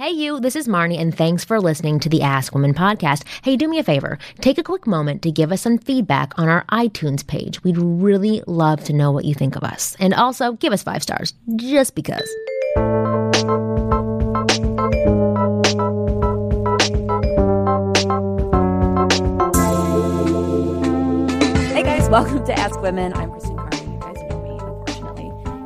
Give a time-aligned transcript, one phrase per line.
[0.00, 3.24] Hey, you, this is Marni, and thanks for listening to the Ask Women podcast.
[3.42, 4.18] Hey, do me a favor.
[4.40, 7.62] Take a quick moment to give us some feedback on our iTunes page.
[7.62, 9.98] We'd really love to know what you think of us.
[10.00, 12.26] And also, give us five stars, just because.
[21.74, 23.12] Hey guys, welcome to Ask Women.
[23.12, 23.38] I'm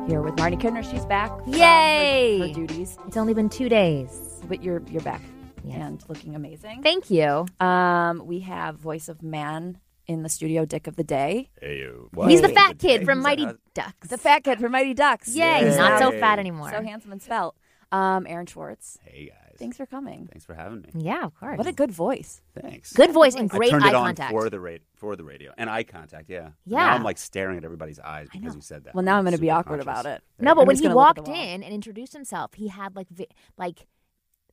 [0.07, 0.89] Here with Marni Kinrys.
[0.89, 1.29] She's back.
[1.43, 2.39] from her- Yay!
[2.49, 2.97] Her, duties.
[3.07, 4.39] It's only been two days.
[4.47, 5.21] But you're you're back
[5.63, 5.77] Yes.
[5.81, 6.83] and looking amazing.
[6.83, 7.45] Thank you.
[7.59, 11.49] Um, we have voice of man in the studio, Dick of the Day.
[11.59, 12.09] Hey, you.
[12.27, 12.53] He's the Hey.
[12.53, 14.07] fat kid from Mighty that- Ducks.
[14.09, 15.35] The fat kid from Mighty Ducks.
[15.35, 15.77] Yay, Yay.
[15.77, 16.69] not so fat anymore.
[16.69, 17.55] So handsome and svelte.
[17.91, 18.99] Um, Aaron Schwartz.
[19.03, 19.44] Hey guys.
[19.57, 20.27] Thanks for coming.
[20.31, 20.89] Thanks for having me.
[20.95, 21.57] yeah, of course.
[21.57, 22.41] What a good voice.
[22.59, 22.93] Thanks.
[22.93, 24.31] good voice and I great turned eye it on contact.
[24.31, 26.29] for the radio for the radio and eye contact.
[26.29, 26.49] Yeah.
[26.65, 26.77] Yeah.
[26.87, 28.57] Now I'm like staring at everybody's eyes I because know.
[28.57, 28.95] you said that.
[28.95, 30.01] Well, now I'm going to be super awkward conscious.
[30.01, 30.23] about it.
[30.39, 31.37] No, I'm but when just he gonna look at walked wall.
[31.37, 33.87] in and introduced himself, he had like vi- like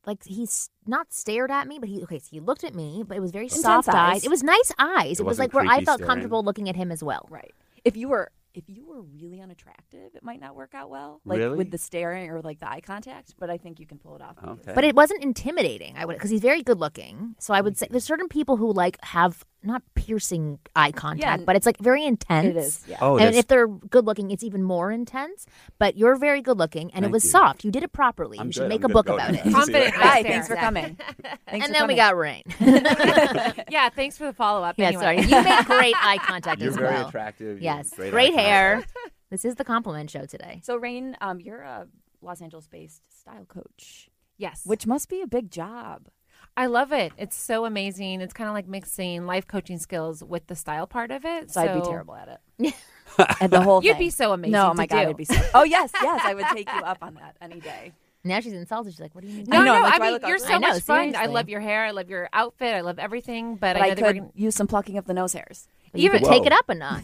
[0.05, 2.19] like he's not stared at me, but he okay.
[2.19, 3.95] So he looked at me, but it was very Intense soft eyes.
[4.17, 4.23] eyes.
[4.25, 5.19] It was nice eyes.
[5.19, 6.09] It, It was like wasn't where I creepy felt staring.
[6.09, 7.25] comfortable looking at him as well.
[7.29, 7.53] Right.
[7.85, 11.21] If you were if you were really unattractive, it might not work out well.
[11.25, 11.57] Like Really?
[11.57, 14.21] with the staring or like the eye contact, but I think you can pull it
[14.21, 14.37] off.
[14.43, 14.73] Okay.
[14.73, 15.95] But it wasn't intimidating.
[15.97, 17.35] I would because he's very good looking.
[17.39, 17.79] So I would mm-hmm.
[17.79, 21.45] say there's certain people who like have not piercing eye contact, Yeah.
[21.45, 22.47] but it's like very intense.
[22.47, 22.83] It is.
[22.87, 22.97] Yeah.
[23.01, 25.45] Oh, and there's- if they're good looking, it's even more intense.
[25.79, 27.29] But you're very good looking, and it was you.
[27.29, 27.63] soft.
[27.63, 28.39] You did it properly.
[28.39, 28.69] I'm you should good.
[28.69, 29.43] make I'm a book about it.
[29.43, 30.57] Confident Hi, eye thanks stare.
[30.57, 30.95] for coming.
[30.95, 32.43] Thanks and for then we got rain.
[32.59, 34.75] yeah, thanks for the follow up.
[34.77, 35.01] yeah, anyway.
[35.03, 35.21] sorry.
[35.21, 37.07] You made great eye contact You're as very well.
[37.07, 37.61] attractive.
[37.61, 38.83] you have Yes, Great, great, hair.
[39.29, 40.61] This is the compliment show today.
[40.63, 41.87] So, Rain, um, you're a
[42.21, 46.07] Los Angeles-based style coach, yes, which must be a big job.
[46.55, 47.11] I love it.
[47.17, 48.21] It's so amazing.
[48.21, 51.51] It's kind of like mixing life coaching skills with the style part of it.
[51.51, 52.73] So, I'd be terrible at it.
[53.41, 53.99] and the whole You'd thing.
[53.99, 55.09] be so amazing No, to my God, do.
[55.09, 55.35] I'd be so.
[55.55, 57.93] Oh yes, yes, I would take you up on that any day.
[58.23, 58.91] Now she's insulted.
[58.93, 59.81] She's like, "What do you mean?" No, I know, no.
[59.81, 60.47] like, I do I mean, you're ugly?
[60.47, 61.15] so I know, much fun.
[61.15, 61.83] I love your hair.
[61.85, 62.73] I love your outfit.
[62.73, 63.55] I love everything.
[63.55, 65.33] But, But I I know that could we're gonna, use some plucking of the nose
[65.33, 65.67] hairs.
[65.93, 66.29] You could Whoa.
[66.29, 67.03] take it up a notch.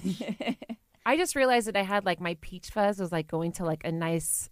[1.05, 3.81] I just realized that I had like my peach fuzz was like going to like
[3.83, 4.49] a nice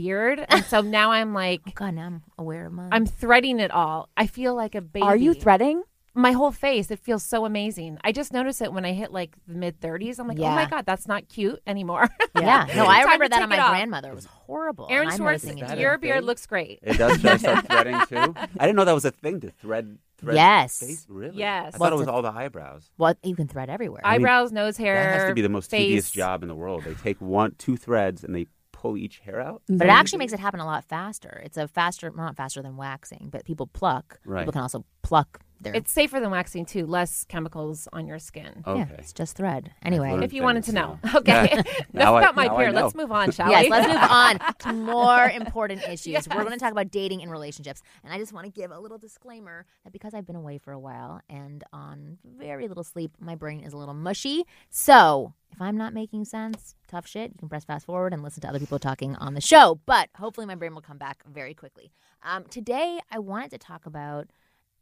[0.00, 2.90] beard, and so now I'm like oh God, now I'm aware of mine.
[2.92, 4.08] I'm threading it all.
[4.16, 5.02] I feel like a baby.
[5.04, 5.82] Are you threading?
[6.18, 6.90] my whole face?
[6.90, 7.98] It feels so amazing.
[8.02, 10.18] I just noticed it when I hit like the mid 30s.
[10.18, 12.08] I'm like, oh my god, that's not cute anymore.
[12.34, 12.64] yeah.
[12.74, 13.70] No, I time remember to that on take my it off.
[13.70, 14.12] grandmother.
[14.12, 14.86] It was horrible.
[14.90, 15.80] Aaron and I'm Schwartz, noticing it too.
[15.80, 16.26] your beard thing?
[16.26, 16.78] looks great.
[16.82, 17.20] It does.
[17.20, 18.34] Should I start threading too?
[18.58, 19.98] I didn't know that was a thing to thread.
[20.16, 20.80] thread Yes.
[20.80, 21.04] Face?
[21.06, 21.36] Really?
[21.36, 21.74] Yes.
[21.74, 22.90] I Well, thought it was a- all the eyebrows.
[22.96, 24.00] Well, you can thread everywhere.
[24.02, 24.94] I mean, Eyebrows, nose hair.
[24.94, 26.84] That has to be the most tedious job in the world.
[26.84, 28.46] They take one, two threads, and they
[28.76, 29.62] pull each hair out.
[29.68, 31.40] But it actually makes it happen a lot faster.
[31.44, 34.20] It's a faster, not faster than waxing, but people pluck.
[34.24, 34.40] Right.
[34.40, 35.74] People can also pluck their.
[35.74, 36.86] It's safer than waxing too.
[36.86, 38.62] Less chemicals on your skin.
[38.66, 38.78] Okay.
[38.80, 39.72] Yeah, it's just thread.
[39.82, 40.18] Anyway.
[40.22, 40.98] If you wanted to know.
[41.12, 41.32] so- Okay.
[41.52, 41.62] Yeah.
[41.94, 42.74] Enough I- about my now I beard.
[42.74, 43.70] Let's move on, shall Yes, we?
[43.70, 46.28] let's move on to more important issues.
[46.28, 47.82] We're going to talk about dating and relationships.
[48.04, 50.72] And I just want to give a little disclaimer that because I've been away for
[50.72, 54.44] a while and on very little sleep, my brain is a little mushy.
[54.70, 58.40] So if I'm not making sense, tough shit, you can press fast forward and listen
[58.42, 59.80] to other people talking on the show.
[59.86, 61.92] But hopefully my brain will come back very quickly.
[62.22, 64.28] Um, today, I wanted to talk about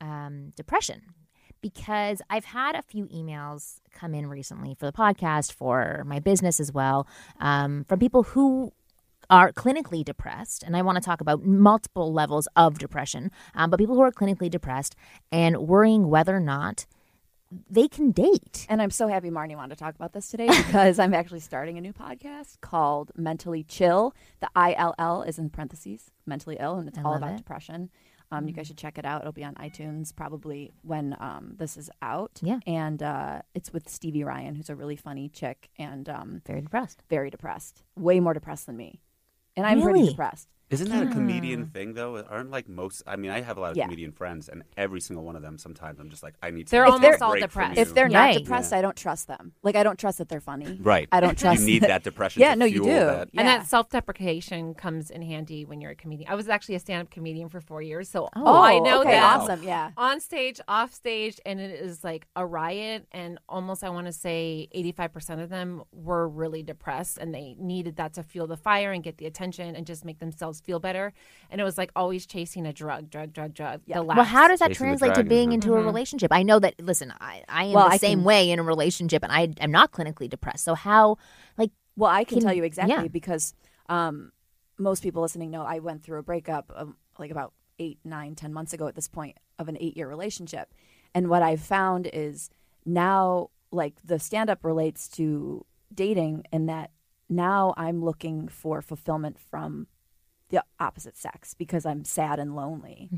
[0.01, 1.03] um, depression
[1.61, 6.61] because I've had a few emails come in recently for the podcast, for my business
[6.61, 7.07] as well,
[7.41, 8.73] um, from people who
[9.31, 13.79] are clinically depressed, and I want to talk about multiple levels of depression, um, but
[13.79, 14.95] people who are clinically depressed
[15.33, 16.85] and worrying whether or not
[17.71, 18.67] they can date.
[18.69, 21.79] And I'm so happy Marni wanted to talk about this today because I'm actually starting
[21.79, 24.15] a new podcast called Mentally Chill.
[24.41, 27.37] The ILL is in parentheses, mentally ill, and it's all about it.
[27.39, 27.91] depression.
[28.35, 29.21] Um, You guys should check it out.
[29.23, 32.41] It'll be on iTunes probably when um, this is out.
[32.43, 32.59] Yeah.
[32.67, 37.03] And uh, it's with Stevie Ryan, who's a really funny chick and um, Very depressed.
[37.09, 39.01] very depressed, way more depressed than me.
[39.57, 40.49] And I'm pretty depressed.
[40.71, 41.71] Isn't that a comedian hmm.
[41.71, 42.25] thing though?
[42.29, 43.03] Aren't like most?
[43.07, 43.85] I mean, I have a lot of Yeah.
[43.85, 45.59] comedian friends, and every single one of them.
[45.59, 46.67] Sometimes I'm just like, I need.
[46.67, 47.77] To They're take a almost all break from depressed.
[47.77, 47.83] you.
[47.83, 48.39] If they're not Right.
[48.39, 48.79] depressed, Yeah.
[48.79, 49.53] I don't trust them.
[49.63, 50.79] Like I don't trust that they're funny.
[50.83, 51.61] right, I don't trust.
[51.61, 52.41] You need that depression.
[52.41, 53.05] Yeah, to no, you fuel do.
[53.07, 53.29] That.
[53.33, 53.41] Yeah.
[53.41, 56.31] And that self deprecation comes in handy when you're a comedian.
[56.31, 59.13] I was actually a stand up comedian for four years, so Oh, I know okay,
[59.13, 59.63] that awesome.
[59.63, 59.91] Yeah.
[59.97, 63.07] on stage, off stage, and it is like a riot.
[63.13, 67.97] And almost, I want to say, 85% of them were really depressed and they needed
[67.97, 70.81] that to fuel the fire and get the attention and just make themselves themselves feel
[70.81, 71.13] better.
[71.51, 73.81] And it was like always chasing a drug, drug, drug, drug.
[73.87, 73.97] Yeah.
[73.99, 75.55] The Well, Well, how does that Chasing translate to dragon, being huh?
[75.55, 76.33] into a relationship?
[76.33, 76.75] I know that.
[76.81, 79.49] Listen, I, I am Well, the I same can- way in a relationship, and I
[79.61, 80.65] am not clinically depressed.
[80.65, 81.17] So how,
[81.59, 83.09] like, Well, I can, Can- tell you exactly yeah.
[83.09, 83.55] because
[83.89, 84.33] um,
[84.79, 88.53] most people listening know I went through a breakup um, like about eight, nine, ten
[88.53, 90.73] months ago at this point of an eight year relationship.
[91.15, 92.51] And what I've found is
[92.85, 95.65] now, like, the stand up relates to
[95.95, 96.91] dating, in that
[97.29, 99.87] now I'm looking for fulfillment from
[100.51, 103.09] the opposite sex because I'm sad and lonely.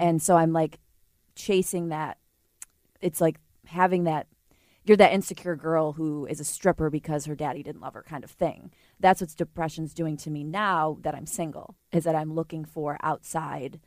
[0.00, 0.78] And so I'm like
[1.34, 2.18] chasing that.
[3.00, 4.26] It's like having that
[4.84, 8.24] you're that insecure girl who is a stripper because her daddy didn't love her kind
[8.24, 8.70] of thing.
[8.98, 12.96] That's what depression's doing to me now that I'm single, is that I'm looking for
[13.02, 13.80] outside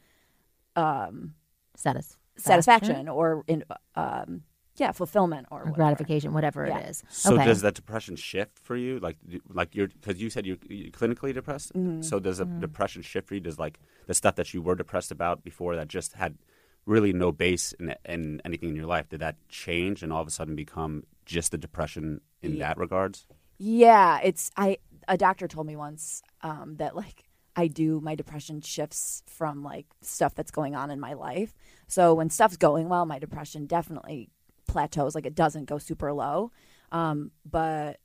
[0.76, 1.34] um,
[1.76, 3.64] status satisfaction or in
[3.96, 4.44] um,
[4.78, 5.76] yeah, fulfillment or, or whatever.
[5.76, 6.80] gratification, whatever Yeah.
[6.80, 7.04] it is?
[7.10, 7.46] So okay.
[7.46, 9.00] does that depression shift for you?
[9.00, 9.18] Like,
[9.50, 11.74] like you're because you said you're, you're clinically depressed.
[11.74, 12.02] Mm-hmm.
[12.02, 13.42] So does a depression shift for you?
[13.42, 16.38] Does like the stuff that you were depressed about before that just had
[16.86, 19.10] really no base in, in anything in your life?
[19.10, 22.68] Did that change and all of a sudden become just the depression in Yeah.
[22.70, 23.28] that regards?
[23.58, 24.78] Yeah, it's I.
[25.08, 27.26] A doctor told me once um, that like
[27.56, 31.54] I do my depression shifts from like stuff that's going on in my life.
[31.88, 34.30] So when stuff's going well, my depression definitely
[34.72, 35.14] plateaus.
[35.14, 36.52] Like it doesn't go super low.
[36.92, 38.00] Um, but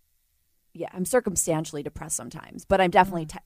[0.74, 3.38] yeah, I'm circumstantially depressed sometimes, but I'm definitely te-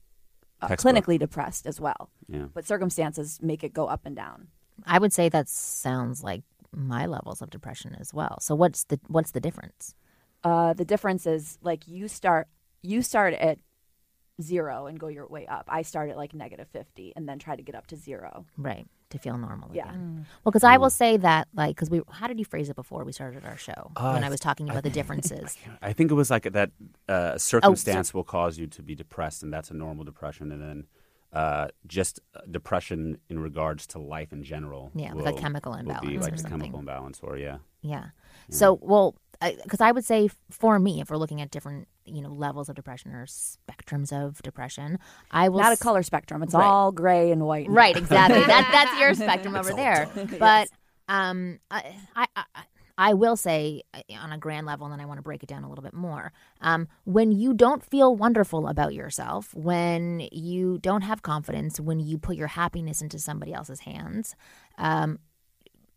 [0.61, 2.11] uh, clinically depressed as well.
[2.29, 2.47] Yeah.
[2.53, 4.49] But circumstances make it go up and down.
[4.85, 6.43] I would say that sounds like
[6.75, 8.39] my levels of depression as well.
[8.41, 9.95] So what's the what's the difference?
[10.43, 12.49] Uh, the difference is like you start
[12.83, 13.59] you start at
[14.41, 15.67] zero and go your way up.
[15.69, 18.47] I start at like negative fifty and then try to get up to zero.
[18.57, 18.87] Right.
[19.11, 19.89] To feel normal Yeah.
[19.89, 20.27] again.
[20.45, 23.03] Well, because I will say that, like, because we, how did you phrase it before
[23.05, 25.57] we started our show when I was talking about the differences?
[25.83, 26.71] I think it was like that
[27.09, 30.53] uh, circumstance will cause you to be depressed, and that's a normal depression.
[30.53, 30.87] And then
[31.33, 34.93] uh, just uh, depression in regards to life in general.
[34.95, 36.51] Yeah, like a will- chemical will imbalance be or like a something.
[36.61, 37.59] chemical imbalance, or yeah.
[37.83, 38.07] Yeah.
[38.49, 42.31] So, well, because I, would say for me, if we're looking at different, you know,
[42.31, 44.99] levels of depression or spectrums of depression,
[45.31, 46.43] I will Not a color spectrum.
[46.43, 46.65] It's Right.
[46.67, 47.69] all gray and white.
[47.69, 48.41] Right, exactly.
[48.45, 50.09] that that's your spectrum over there.
[50.39, 50.69] But
[51.09, 52.45] um, I, I I
[52.99, 55.49] I will say uh, on a grand level, and then I want to break it
[55.49, 56.33] down a little bit more.
[56.61, 62.19] Um, when you don't feel wonderful about yourself, when you don't have confidence, when you
[62.19, 64.37] put your happiness into somebody else's hands,
[64.77, 65.19] um,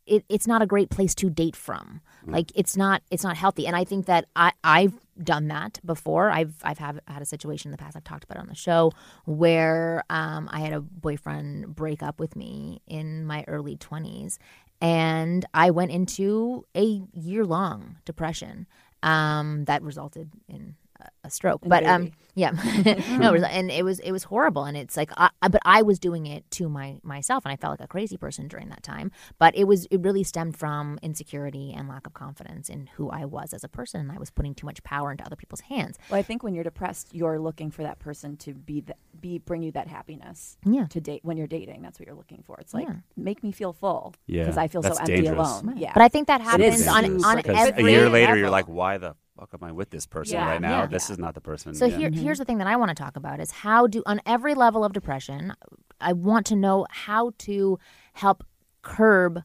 [0.05, 1.99] it, it's not a great place to date from.
[2.25, 3.67] Like it's not it's not healthy.
[3.67, 6.29] And I think that I I've done that before.
[6.29, 7.95] I've I've have, had a situation in the past.
[7.95, 8.91] I've talked about on the show
[9.25, 14.39] where um, I had a boyfriend break up with me in my early twenties,
[14.81, 18.67] and I went into a year long depression
[19.03, 21.61] um, that resulted in a- a stroke.
[21.63, 22.51] And but um, yeah,
[23.19, 25.61] no, it was- and it was it was horrible, and it's like, I, I- but
[25.65, 28.69] I was doing it to my myself, and I felt like a crazy person during
[28.69, 29.11] that time.
[29.37, 33.25] But it was it really stemmed from insecurity and lack of confidence in who I
[33.25, 35.97] was as a person, and I was putting too much power into other people's hands.
[36.09, 39.37] Well, I think when you're depressed, you're looking for that person to be the, be
[39.37, 40.57] bring you that happiness.
[40.65, 40.87] Yeah.
[40.87, 42.57] To date when you're dating, that's what you're looking for.
[42.59, 42.95] It's like Yeah.
[43.15, 44.13] make me feel full.
[44.27, 45.39] Yeah, Because I feel that's so empty dangerous.
[45.61, 45.73] alone.
[45.77, 45.91] Yeah.
[45.93, 48.65] But I think that happens on on because Because every a year later, you're like,
[48.65, 50.47] why the fuck am I with this person Yeah.
[50.47, 50.81] right now?
[50.81, 50.85] Yeah.
[50.87, 51.73] This is not the person.
[51.73, 51.97] So yeah.
[51.97, 52.23] here, mm-hmm.
[52.23, 54.83] here's the thing that I want to talk about is how do on every level
[54.83, 55.53] of depression,
[55.99, 57.79] I want to know how to
[58.13, 58.43] help
[58.81, 59.43] curb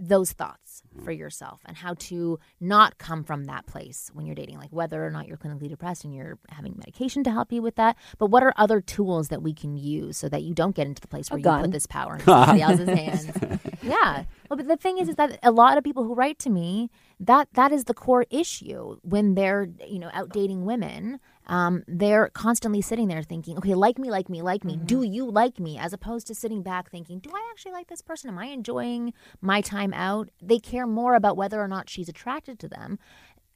[0.00, 1.04] those thoughts mm-hmm.
[1.04, 5.04] for yourself and how to not come from that place when you're dating like whether
[5.04, 8.26] or not you're clinically depressed and you're having medication to help you with that but
[8.26, 11.08] what are other tools that we can use so that you don't get into the
[11.08, 13.30] place where you put this power in somebody else's hands
[13.82, 16.50] yeah well but the thing is is that a lot of people who write to
[16.50, 21.20] me that that is the core issue when they're you know out dating women.
[21.44, 24.76] Um, they're constantly sitting there thinking okay like me like me like me.
[24.76, 25.76] Do you like me?
[25.78, 28.28] As opposed to sitting back thinking do i actually like this person?
[28.28, 30.28] Am i enjoying my time out?
[30.40, 32.98] They care more about whether or not she's attracted to them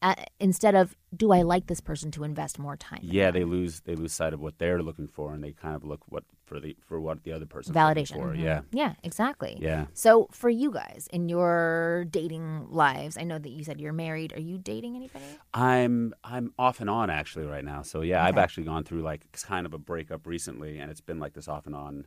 [0.02, 3.34] uh, instead of do i like this person to invest more time in yeah, them?
[3.34, 6.02] they lose they lose sight of what they're looking for, and they kind of look
[6.08, 8.34] what for the for what the other person validation For.
[8.34, 8.42] Mhm.
[8.42, 9.86] Yeah, yeah exactly yeah.
[9.94, 14.32] so for you guys in your dating lives i know that you said you're married
[14.32, 15.24] are you dating anybody
[15.54, 17.82] I'm I'm off and on actually right now.
[17.82, 21.18] So yeah, I've actually gone through like kind of a breakup recently, and it's been
[21.18, 22.06] like this off and on.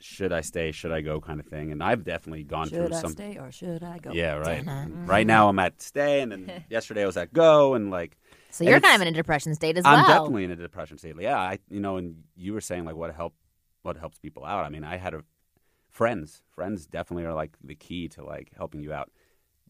[0.00, 0.70] Should I stay?
[0.72, 1.20] Should I go?
[1.20, 1.72] Kind of thing.
[1.72, 3.12] And I've definitely gone should through I some.
[3.12, 4.12] stay or should I go?
[4.12, 4.56] Yeah, right.
[4.64, 4.88] Dun-dun.
[4.88, 5.00] Mm-hmm.
[5.00, 5.10] Mm-hmm.
[5.10, 8.16] Right now I'm at stay, and then yesterday I was at go, and like
[8.50, 9.96] so you're kind of in a depression state as well.
[9.96, 11.14] I'm definitely in a depression state.
[11.18, 13.34] Yeah, I you know, and you were saying like what help
[13.82, 14.64] what helps people out.
[14.64, 15.22] I mean, I had a
[15.90, 16.42] friends.
[16.50, 19.10] Friends definitely are like the key to like helping you out.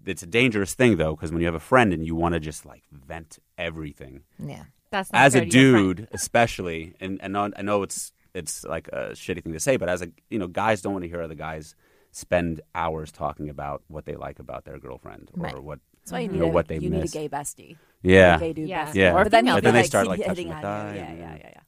[0.06, 2.40] It's a dangerous thing though, because when you have a friend and you want to
[2.40, 5.96] just like vent everything, yeah That's not as a fair to your friend.
[5.96, 9.76] dude, especially, and and I I know it's it's like a shitty thing to say,
[9.76, 11.74] but as a you know, guys don't want to hear other guys
[12.10, 15.58] spend hours talking about what they like about their girlfriend or Right.
[15.62, 17.76] what That's why you you need know, a, what they you need a gay bestie.
[18.02, 18.38] yeah.
[18.38, 18.86] Gay dude Yeah.
[18.86, 18.94] bestie.
[18.94, 19.12] Yeah.
[19.12, 20.60] But then, Or he'll female be But then they like, start, like, hitting touching on
[20.62, 20.72] the you.
[20.92, 21.60] thigh Yeah, and- yeah, yeah, yeah.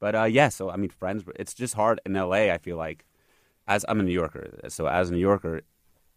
[0.00, 1.24] But uh, yeah, so I mean, friends.
[1.36, 2.50] It's just hard in LA.
[2.50, 3.04] I feel like,
[3.68, 5.60] as I'm a New Yorker, so as a New Yorker,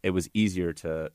[0.01, 1.12] it was easier to.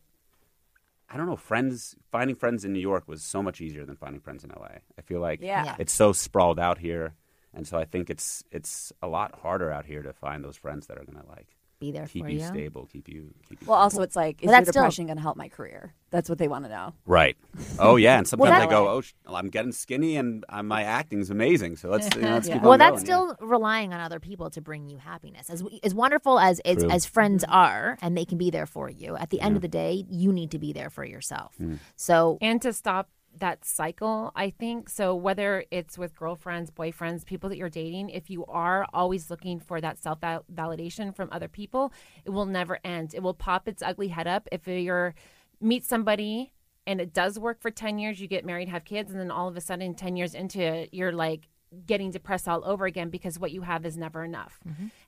[1.11, 1.37] I don't know.
[1.37, 4.81] Friends finding friends in New York was so much easier than finding friends in LA.
[4.99, 5.65] I feel like Yeah.
[5.65, 5.77] Yeah.
[5.79, 7.15] it's so sprawled out here,
[7.55, 10.87] and so I think it's it's a lot harder out here to find those friends
[10.87, 11.49] that are gonna like
[11.81, 12.47] Be there keep for you you.
[12.47, 13.33] stable, keep you.
[13.49, 15.37] Keep you Well, also, it's like, is But your that's still- depression going to help
[15.37, 15.95] my career?
[16.11, 16.95] That's what they want to know.
[17.07, 17.37] right.
[17.79, 20.83] Oh yeah, and sometimes that- I go, oh, sh- I'm getting skinny, and uh, my
[20.83, 21.77] acting's amazing.
[21.77, 22.55] So let's you know, let's Yeah.
[22.55, 23.35] keep Well, on that's going, yeah.
[23.37, 25.49] still relying on other people to bring you happiness.
[25.51, 29.17] As as wonderful as as, as friends are, and they can be there for you.
[29.17, 31.55] At the end of the day, you need to be there for yourself.
[31.61, 31.79] Mm.
[31.95, 33.09] So and to stop
[33.41, 34.89] that cycle i think.
[34.89, 39.61] So whether it's with girlfriends boyfriends people that you're dating if you are always looking
[39.61, 41.93] for that self validation from other people
[42.25, 43.15] it will never end.
[43.15, 44.49] It will pop its ugly head up.
[44.53, 45.15] If you're
[45.61, 46.53] meet somebody
[46.87, 49.49] and it does work for 10 years you get married have kids and then all
[49.49, 51.49] of a sudden 10 years into it you're like
[51.87, 54.59] getting depressed all over again because what you have is never enough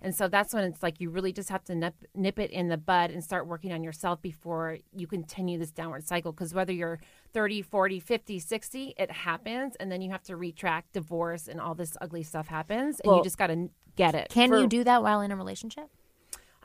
[0.02, 2.68] and so that's when it's like you really just have to nip, nip it in
[2.68, 6.72] the bud and start working on yourself before you continue this downward cycle because whether
[6.72, 6.98] you're
[7.32, 11.74] 30 40 50 60 it happens and then you have to retract divorce and all
[11.74, 14.66] this ugly stuff happens and Well- you just got to get it can For- you
[14.66, 15.88] do that while in a relationship?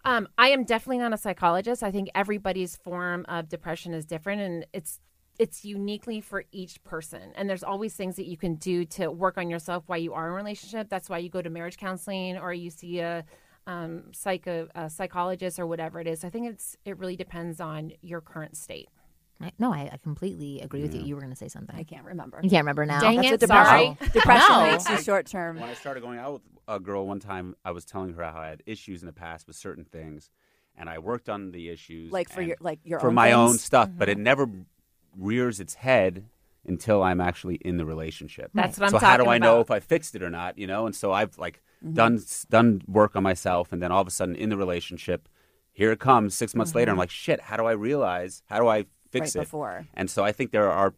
[0.03, 1.81] um, I am definitely not a psychologist.
[1.81, 4.99] I think everybody's form of depression is different, and it's
[5.39, 7.31] it's uniquely for each person.
[7.35, 10.27] And there's always things that you can do to work on yourself while you are
[10.27, 10.89] in a relationship.
[10.89, 13.25] That's why you go to marriage counseling or you see a
[13.67, 16.23] um, psycho a psychologist or whatever it is.
[16.23, 18.89] I think it's it really depends on your current state.
[19.41, 21.01] I, no, I, I completely agree with you.
[21.01, 21.75] You were going to say something.
[21.75, 22.39] I can't remember.
[22.41, 23.01] You can't remember now.
[23.01, 24.09] Dang That's it, what depression, sorry.
[24.13, 24.71] depression No.
[24.71, 25.59] makes you short term.
[25.59, 28.39] When I started going out with a girl one time, I was telling her how
[28.39, 30.29] I had issues in the past with certain things,
[30.77, 32.13] and I worked on the issues.
[32.13, 33.37] Like for your like your for own my things?
[33.37, 34.49] own stuff, but it never
[35.17, 36.25] rears its head
[36.65, 38.51] until I'm actually in the relationship.
[38.53, 39.61] That's what I'm so how do talking I know about.
[39.61, 40.57] if I fixed it or not?
[40.57, 41.93] You know, and so I've like mm-hmm.
[41.93, 45.29] done done work on myself, and then all of a sudden in the relationship,
[45.71, 46.33] here it comes.
[46.35, 47.01] Six months later, I'm mm-hmm.
[47.01, 47.41] like, shit.
[47.41, 48.41] How do I realize?
[48.47, 49.45] How do I fix Right it?
[49.45, 49.87] before.
[49.93, 50.93] And so I think there are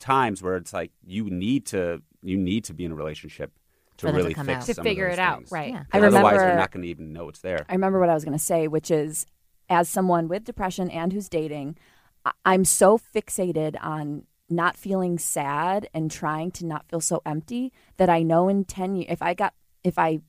[0.00, 3.52] times where it's like you need to you need to be in a relationship
[3.98, 4.66] to For them to really come fix out.
[4.66, 5.72] To some of figure those it out, right.
[5.72, 5.84] Yeah.
[5.92, 7.64] I 'Cause Otherwise, remember- you're not going to even know it's there.
[7.68, 9.26] I remember what I was going to say, which is
[9.68, 11.91] as someone with depression and who's dating, I-
[12.44, 18.10] I'm so fixated on not feeling sad and trying to not feel so empty that
[18.10, 20.20] I know in 10 years, if I got, if I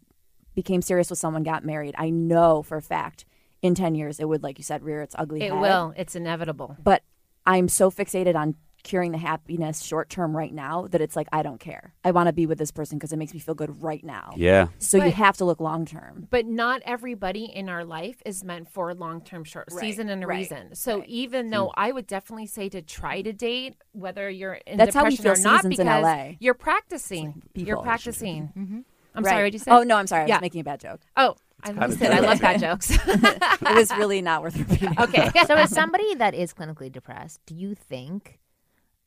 [0.55, 3.25] became serious with someone, got married, I know for a fact
[3.61, 5.59] in 10 years it would, like you said, rear its ugly It head.
[5.61, 5.93] will.
[5.97, 6.77] It's inevitable.
[6.81, 7.03] But
[7.45, 11.41] I'm so fixated on curing the happiness short term right now that it's like, I
[11.41, 11.93] don't care.
[12.03, 14.33] I want to be with this person because it makes me feel good right now.
[14.35, 14.67] Yeah.
[14.77, 16.27] So you have to look long term.
[16.29, 20.23] But not everybody in our life is meant for long term short Right, season and
[20.23, 20.75] a right, reason.
[20.75, 21.09] So right.
[21.09, 25.05] even though I would definitely say to try to date, whether you're in That's how
[25.05, 26.31] we depression feel or not, seasons in because LA.
[26.39, 27.41] you're practicing.
[27.53, 27.67] people.
[27.67, 28.43] You're practicing.
[28.49, 28.59] Mm-hmm.
[28.59, 28.79] I'm mm-hmm.
[29.23, 29.31] Right.
[29.31, 29.71] sorry, what did you say?
[29.71, 30.23] Oh, no, I'm sorry.
[30.23, 30.35] I Yeah.
[30.35, 31.01] was making a bad joke.
[31.15, 32.91] Oh, I kinda I love bad jokes.
[33.07, 34.99] it was really not worth repeating.
[34.99, 35.29] okay.
[35.45, 38.39] so as somebody that is clinically depressed, do you think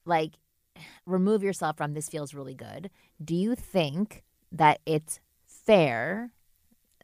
[0.06, 0.34] like
[1.04, 2.90] remove yourself from this feels really good?
[3.22, 6.30] Do you think that it's fair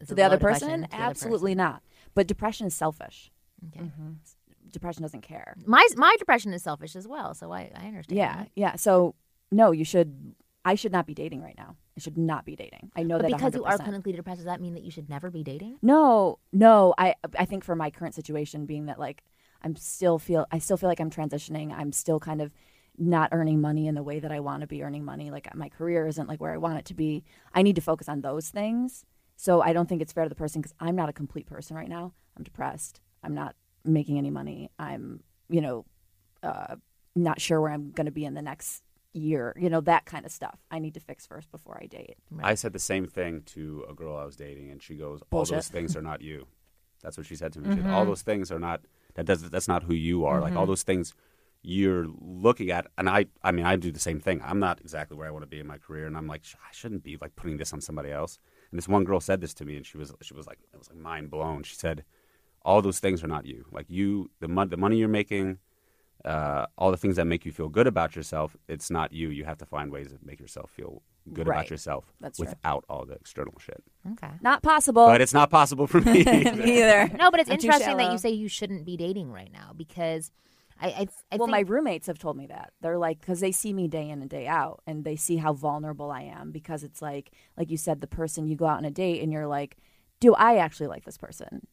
[0.07, 0.83] To the other person?
[0.83, 1.83] the other Absolutely not.
[2.15, 3.31] But depression is selfish.
[3.69, 3.81] Okay.
[3.87, 4.11] Mm-hmm.
[4.71, 5.55] Depression doesn't care.
[5.67, 8.17] My my depression is selfish as well, so I, I understand.
[8.17, 8.51] Yeah, that.
[8.55, 8.77] yeah.
[8.77, 9.15] So
[9.51, 10.35] no, you should.
[10.65, 11.77] I should not be dating right now.
[11.97, 12.91] I should not be dating.
[12.97, 15.11] I know But that because you are clinically depressed, does that mean that you should
[15.11, 15.79] never be dating?
[15.83, 16.95] No, no.
[16.97, 19.23] I I think for my current situation, being that like
[19.63, 21.73] I'm still feel I still feel like I'm transitioning.
[21.73, 22.51] I'm still kind of
[22.99, 25.31] not earning money in the way that I want to be earning money.
[25.31, 27.25] Like my career isn't like where I want it to be.
[27.55, 29.05] I need to focus on those things.
[29.37, 31.77] So I don't think it's fair to the person because I'm not a complete person
[31.77, 32.13] right now.
[32.37, 33.01] I'm depressed.
[33.23, 34.71] I'm not making any money.
[34.79, 35.85] I'm you know
[36.43, 36.77] uh,
[37.15, 38.83] not sure where I'm going to be in the next
[39.15, 39.57] year.
[39.59, 40.59] You know that kind of stuff.
[40.71, 42.17] I need to fix first before I date.
[42.43, 45.29] I said the same thing to a girl I was dating, and she goes, "All
[45.31, 45.57] Bullshit.
[45.57, 46.47] those things are not you."
[47.03, 47.75] That's what she said to me.
[47.75, 48.83] She said, All those things are not
[49.15, 49.27] that.
[49.27, 50.41] Does that's not who you are.
[50.41, 51.15] Like all those things
[51.63, 53.27] you're looking at, and I.
[53.43, 54.41] I mean, I do the same thing.
[54.45, 56.57] I'm not exactly where I want to be in my career, and I'm like, "Sh-
[56.57, 58.39] I shouldn't be like putting this on somebody else.
[58.71, 60.79] And this one girl said this to me, and she was she was like, it
[60.79, 61.63] was like mind blown.
[61.63, 62.05] She said,
[62.63, 63.65] "All those things are not you.
[63.71, 65.59] Like you, the mon- the money you're making."
[66.25, 69.29] Uh, all the things that make you feel good about yourself, it's not you.
[69.31, 71.03] You have to find ways to make yourself feel
[71.33, 71.57] good Right.
[71.57, 72.47] about yourself That's true.
[72.47, 73.83] without all the external shit.
[74.13, 74.31] Okay.
[74.41, 75.05] Not possible.
[75.07, 76.23] But it's not possible for me.
[76.23, 76.23] Me
[76.79, 77.09] either.
[77.19, 80.31] No, but it's I'm interesting that you say you shouldn't be dating right now because
[80.83, 83.53] I, I, I well, think, my roommates have told me that they're like because they
[83.53, 86.83] see me day in and day out, and they see how vulnerable I am because
[86.83, 89.47] it's like, like you said, the person you go out on a date and you're
[89.47, 89.77] like,
[90.19, 91.67] do I actually like this person?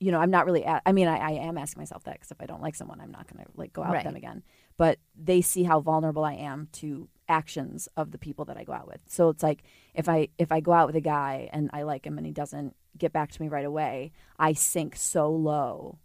[0.00, 0.62] You know, I'm not really.
[0.62, 3.00] A- I mean, I, I am asking myself that because if I don't like someone,
[3.00, 4.42] I'm not going to like go out with them again.
[4.76, 8.72] But they see how vulnerable I am to actions of the people that I go
[8.72, 9.00] out with.
[9.08, 9.62] So it's like
[9.94, 12.32] if I if I go out with a guy and I like him and he
[12.32, 15.98] doesn't get back to me right away, I sink so low.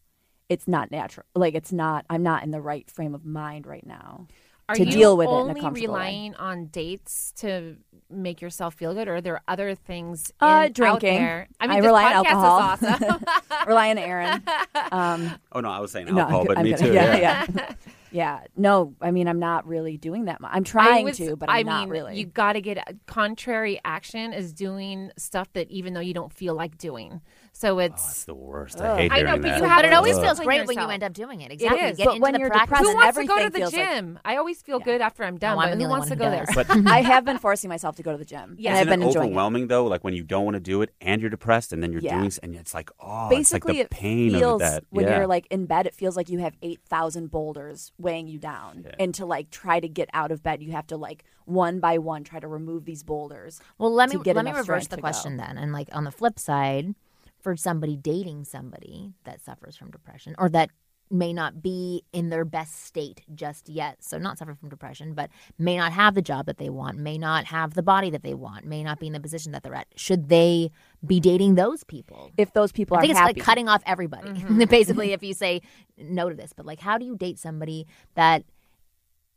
[0.50, 1.26] It's not natural.
[1.36, 2.06] Like it's not.
[2.10, 4.28] I'm not in the right frame of mind right now.
[4.70, 6.00] Are to you deal with it in a only comfortable way.
[6.00, 7.76] relying on dates to
[8.10, 10.32] make yourself feel good, or are there other things?
[10.40, 11.16] Uh, in, out drinking.
[11.20, 11.48] there?
[11.60, 12.74] I I mean, this rely on podcast alcohol.
[12.76, 13.26] Is awesome.
[13.68, 14.44] Rely on Aaron.
[14.92, 16.86] Um, Oh no, I was saying no, alcohol, I'm but good- me I'm good.
[16.88, 16.94] too.
[16.94, 17.46] Yeah, Yeah.
[17.56, 17.74] yeah,
[18.12, 18.40] yeah.
[18.56, 20.52] No, I mean, I'm not really doing that much.
[20.54, 22.18] I'm trying was- to, but I'm I not mean, really.
[22.20, 26.54] You got to get contrary action is doing stuff that even though you don't feel
[26.56, 27.22] like doing.
[27.56, 28.82] So Oh, it's it's the worst.
[28.82, 29.12] I hate it.
[29.14, 29.58] I know, but that.
[29.62, 30.24] you have but it always Ugh.
[30.24, 31.52] feels discipline great when you end up doing it.
[31.52, 31.80] Exactly.
[31.82, 31.98] is.
[31.98, 32.68] Get But into when the you're practice.
[32.80, 34.20] depressed who wants to go to the feels like- gym?
[34.26, 34.86] I always feel Yeah.
[34.86, 36.46] good after I'm done, Oh, I'm but who wants to go who there?
[36.56, 38.56] But I have been forcing myself to go to the gym.
[38.58, 38.72] Yeah.
[38.74, 39.30] I've Isn't been it enjoying it.
[39.30, 39.86] overwhelming though?
[39.86, 42.16] Like when you don't want to do it and you're depressed, and then you're Yeah.
[42.16, 44.84] doing, s- and it's like, oh, Basically, it's like the pain it feels of that.
[44.90, 45.18] when yeah.
[45.18, 48.88] you're like in bed, it feels like you have eight thousand boulders weighing you down,
[49.00, 52.00] and to like try to get out of bed, you have to like one by
[52.00, 53.62] one try to remove these boulders.
[53.78, 56.96] Well, let me let me reverse the question then, and like on the flip side,
[57.44, 60.70] for somebody dating somebody that suffers from depression or that
[61.12, 65.30] may not be in their best state just yet, so not suffer from depression, but
[65.60, 68.34] may not have the job that they want, may not have the body that they
[68.34, 69.86] want, may not be in the position that they're at.
[69.96, 70.72] Should they
[71.06, 72.32] be dating those people?
[72.38, 74.64] If those people I are think it's happy, like cutting off everybody, Mm-hmm.
[74.64, 75.62] basically, if you say
[75.98, 76.52] no to this.
[76.54, 77.86] But like, how do you date somebody
[78.16, 78.44] that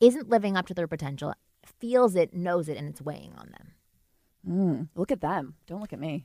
[0.01, 1.35] isn't living up to their potential,
[1.79, 3.73] feels it, knows it, and it's weighing on them?
[4.49, 5.57] Mm, look at them.
[5.67, 6.25] Don't look at me.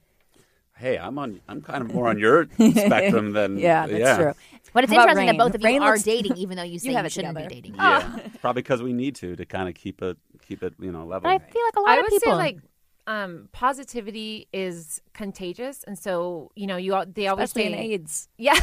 [0.81, 1.39] Hey, I'm on.
[1.47, 4.17] I'm kind of more on your spectrum than Yeah, that's yeah.
[4.17, 4.33] true.
[4.73, 6.63] But it's How about interesting that both of you Rain are looks- dating, even though
[6.63, 7.49] you say you, have it shouldn't together.
[7.49, 7.75] be dating.
[7.75, 11.05] Yeah, probably because we need to to kind of keep it keep it you know
[11.05, 11.21] level.
[11.29, 12.57] But I feel like a lot I of would people say like
[13.07, 18.29] um, positivity is contagious, and so you know you they always Especially say in AIDS.
[18.37, 18.59] yeah.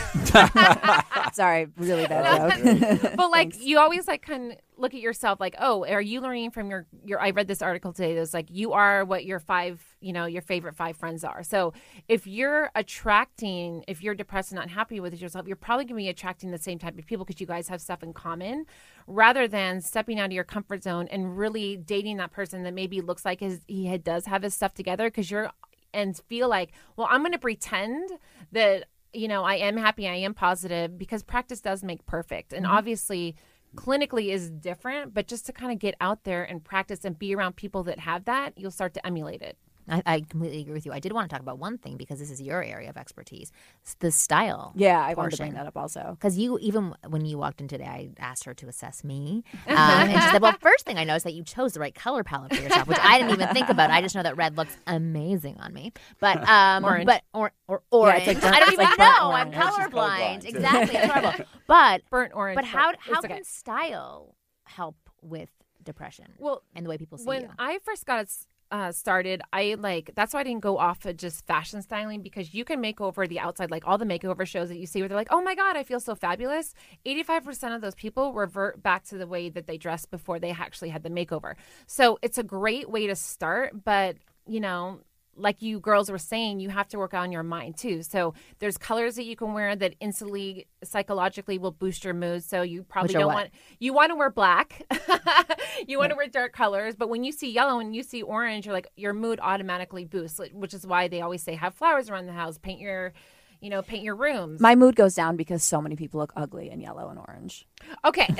[1.33, 3.13] Sorry, really bad joke.
[3.17, 3.61] but like Thanks.
[3.61, 6.87] you always like kind of look at yourself like oh are you learning from your
[7.05, 10.13] your i read this article today that was like you are what your five you
[10.13, 11.73] know your favorite five friends are so
[12.07, 16.05] if you're attracting if you're depressed and not happy with yourself you're probably going to
[16.05, 18.65] be attracting the same type of people because you guys have stuff in common
[19.09, 23.01] rather than stepping out of your comfort zone and really dating that person that maybe
[23.01, 25.51] looks like his, he had, does have his stuff together because you're
[25.95, 28.11] and feel like well i'm going to pretend
[28.53, 32.53] that you know i am happy i am positive because practice does make perfect.
[32.53, 32.75] And mm-hmm.
[32.75, 33.37] obviously
[33.75, 37.35] clinically is different but just to kind of get out there and practice and be
[37.35, 39.57] around people that have that you'll start to emulate it
[39.91, 40.93] I, I completely agree with you.
[40.93, 43.53] I did want to talk about one thing because this is your area of expertise:
[43.83, 44.73] It's the style.
[44.77, 46.17] yeah, I wanted to bring that up also.
[46.19, 49.45] Because you, even when you walked in today, I asked her to assess me.
[49.69, 52.25] Um, and she said, Well, first thing I noticed that you chose the right color
[52.25, 53.91] palette for yourself, which I didn't even think about.
[53.91, 55.93] I just know that red looks amazing on me.
[56.21, 57.07] But, um, Orange.
[57.07, 58.19] but, or, or Yeah, orange.
[58.19, 59.05] it's like burnt- I don't it's even like know.
[59.05, 59.55] burnt I'm orange.
[59.55, 60.19] She's colorblind.
[60.19, 60.45] colorblind.
[60.47, 60.97] Exactly.
[60.99, 61.45] It's horrible.
[61.67, 63.29] But, burnt orange but how, how okay.
[63.29, 65.51] can style help with
[65.85, 67.49] depression well and the way people see when you?
[67.59, 68.31] I first got it
[68.71, 72.55] uh, started, I like that's why I didn't go off of just fashion styling because
[72.55, 75.09] you can make over the outside, like all the makeover shows that you see where
[75.09, 78.83] they're like, "Oh my god, I feel so fabulous." Eighty-five percent of those people revert
[78.83, 81.55] back to the way that they dressed before they actually had the makeover.
[81.87, 85.01] So it's a great way to start, but you know.
[85.39, 88.03] Like you girls were saying, you have to work on your mind too.
[88.03, 92.43] So there's colors that you can wear that instantly psychologically will boost your mood.
[92.45, 93.35] So you probably don't what?
[93.35, 94.83] want you want to wear black.
[95.87, 98.67] you want to wear dark colors, but when you see yellow and you see orange,
[98.67, 102.27] you're like your mood automatically boosts, which is why they always say have flowers around
[102.27, 103.13] the house, paint your,
[103.61, 104.61] you know, paint your rooms.
[104.61, 107.67] My mood goes down because so many people look ugly in yellow and orange.
[108.05, 108.27] okay.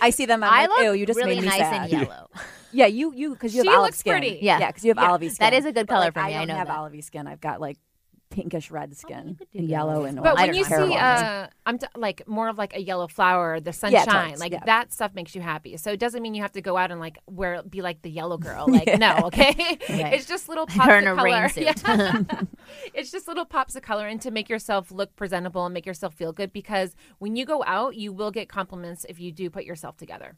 [0.00, 0.42] I see them.
[0.42, 1.90] I'm I like, look ew, you just really made me nice sad.
[1.92, 2.28] in yellow.
[2.72, 4.12] Yeah, you you because you have olive looks skin.
[4.12, 4.38] pretty.
[4.42, 4.58] Yeah.
[4.58, 5.10] yeah, because you have Yeah.
[5.10, 5.36] olivey skin.
[5.50, 6.24] That is a good But, color like, for me.
[6.24, 6.78] I I don't know have that.
[6.78, 7.26] olivey skin.
[7.26, 7.78] I've got like
[8.30, 10.22] pinkish red skin, could do and yellow and skin.
[10.22, 10.48] But orange.
[10.48, 14.30] when you see, uh, I'm t- like more of like a yellow flower, the sunshine,
[14.30, 14.64] totes, like yeah.
[14.66, 15.76] that stuff makes you happy.
[15.76, 18.10] So it doesn't mean you have to go out and like wear, be like the
[18.10, 18.66] yellow girl.
[18.68, 19.54] Like no, okay,
[19.88, 21.48] it's just little pops Her of a rain color.
[21.48, 21.82] suit.
[21.86, 22.22] Yeah.
[22.94, 26.14] it's just little pops of color and to make yourself look presentable and make yourself
[26.14, 29.64] feel good because when you go out, you will get compliments if you do put
[29.64, 30.36] yourself together.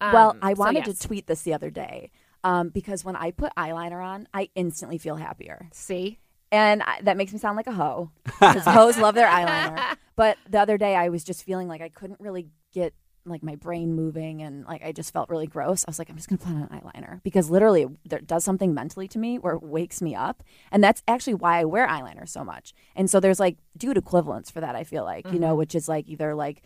[0.00, 0.98] Um, well, I so wanted yes.
[0.98, 2.10] to tweet this the other day
[2.44, 5.68] um, because when I put eyeliner on, I instantly feel happier.
[5.72, 6.18] see.
[6.54, 9.96] And I, that makes me sound like a hoe because hoes love their eyeliner.
[10.16, 12.94] But the other day, I was just feeling like I couldn't really get
[13.26, 15.84] like my brain moving and like I just felt really gross.
[15.84, 18.72] I was like, I'm just gonna put on an eyeliner because literally it does something
[18.72, 22.28] mentally to me where it wakes me up, and that's actually why I wear eyeliner
[22.28, 22.74] so much.
[22.94, 24.76] And so there's like dude equivalents for that.
[24.76, 25.58] I feel like you know, mm-hmm.
[25.58, 26.62] which is like either like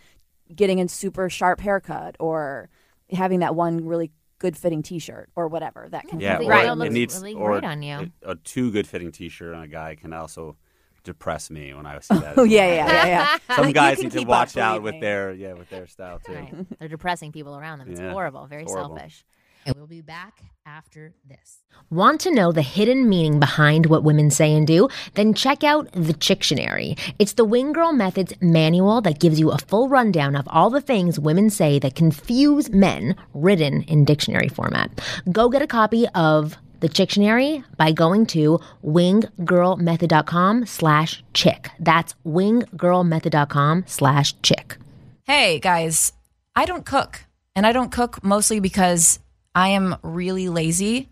[0.55, 2.69] getting a super sharp haircut or
[3.11, 6.67] having that one really good fitting t-shirt or whatever that can Yeah, the or Right.
[6.69, 8.11] it looks needs really or great on you.
[8.23, 10.57] A, a too good fitting T-shirt on a guy can also
[11.05, 12.35] depress me when I see that.
[12.39, 15.01] oh as yeah yeah yeah yeah Some guys need to watch up, out with me.
[15.01, 16.33] their yeah with their style too.
[16.35, 16.79] Right.
[16.79, 17.91] They're depressing people around them.
[17.91, 18.97] It's Yeah, horrible, very it's horrible.
[18.97, 19.25] selfish.
[19.69, 21.59] And we'll be back after this.
[21.91, 24.89] Want to know the hidden meaning behind what women say and do?
[25.13, 26.99] Then check out the Chictionary.
[27.19, 30.81] It's the Wing Girl Methods manual that gives you a full rundown of all the
[30.81, 35.03] things women say that confuse men, written in dictionary format.
[35.31, 41.69] Go get a copy of the Chictionary by going to winggirlmethod.com slash chick.
[41.79, 44.79] That's winggirlmethod.com slash chick.
[45.25, 46.15] Hey guys,
[46.57, 47.27] I don't cook.
[47.55, 49.19] And I don't cook mostly because
[49.55, 51.09] I am really lazy,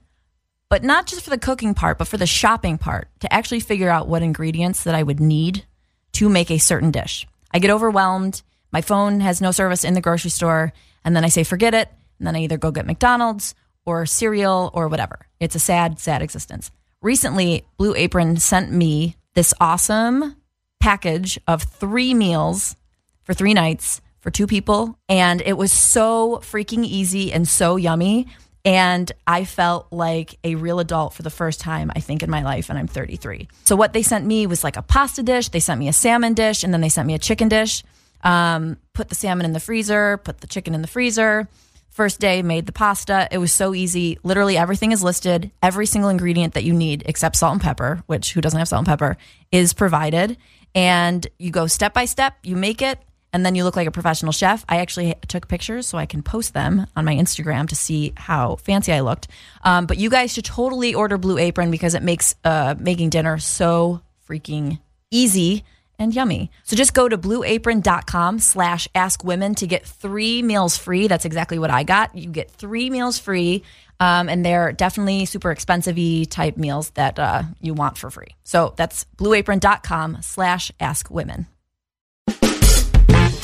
[0.69, 3.91] but not just for the cooking part, but for the shopping part to actually figure
[3.91, 5.65] out what ingredients that I would need
[6.13, 7.27] to make a certain dish.
[7.53, 8.43] I get overwhelmed.
[8.73, 10.73] My phone has no service in the grocery store.
[11.05, 11.89] And then I say, forget it.
[12.19, 15.27] And then I either go get McDonald's or cereal or whatever.
[15.39, 16.71] It's a sad, sad existence.
[17.01, 20.37] Recently, Blue Apron sent me this awesome
[20.81, 22.77] package of three meals
[23.23, 24.99] for three nights for two people.
[25.09, 28.27] And it was so freaking easy and so yummy.
[28.65, 32.43] And I felt like a real adult for the first time, I think, in my
[32.43, 32.69] life.
[32.69, 33.47] And I'm 33.
[33.63, 36.35] So, what they sent me was like a pasta dish, they sent me a salmon
[36.35, 37.85] dish, and then they sent me a chicken dish.
[38.25, 41.47] Um, put the salmon in the freezer, put the chicken in the freezer.
[41.91, 43.29] First day, made the pasta.
[43.31, 44.19] It was so easy.
[44.25, 45.53] Literally everything is listed.
[45.63, 48.81] Every single ingredient that you need, except salt and pepper, which who doesn't have salt
[48.81, 49.19] and pepper,
[49.53, 50.37] is provided.
[50.75, 52.99] And you go step by step, you make it,
[53.37, 54.65] and then you look like a professional chef.
[54.67, 58.57] I actually took pictures so I can post them on my Instagram to see how
[58.57, 59.29] fancy I looked.
[59.63, 63.37] Um, but you guys should totally order Blue Apron because it makes uh, making dinner
[63.37, 65.65] so freaking easy
[65.99, 66.51] and yummy.
[66.65, 71.07] So just go to blueapron.com slash ask women to get three meals free.
[71.07, 72.17] That's exactly what I got.
[72.17, 73.65] You get three meals free.
[74.01, 75.99] Um, and they're definitely super expensive
[76.31, 78.35] type meals that uh, you want for free.
[78.45, 81.47] So that's blueapron.com slash ask women.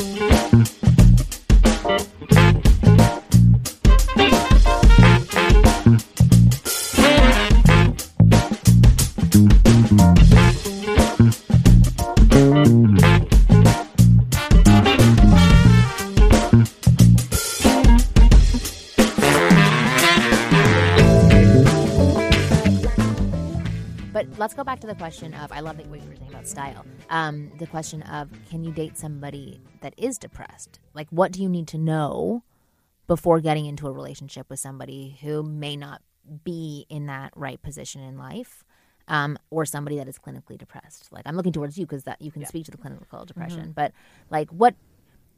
[0.02, 0.31] But
[24.42, 26.48] let's go back to the question of I love that what you were saying about
[26.48, 26.84] style.
[27.10, 30.80] Um, the question of can you date somebody that is depressed?
[30.94, 32.42] Like, what do you need to know
[33.06, 36.02] before getting into a relationship with somebody who may not
[36.42, 38.64] be in that right position in life?
[39.08, 41.12] Um, or somebody that is clinically depressed.
[41.12, 43.72] Like I'm looking towards you because that you can speak to the clinical depression.
[43.72, 43.92] But
[44.30, 44.76] like, what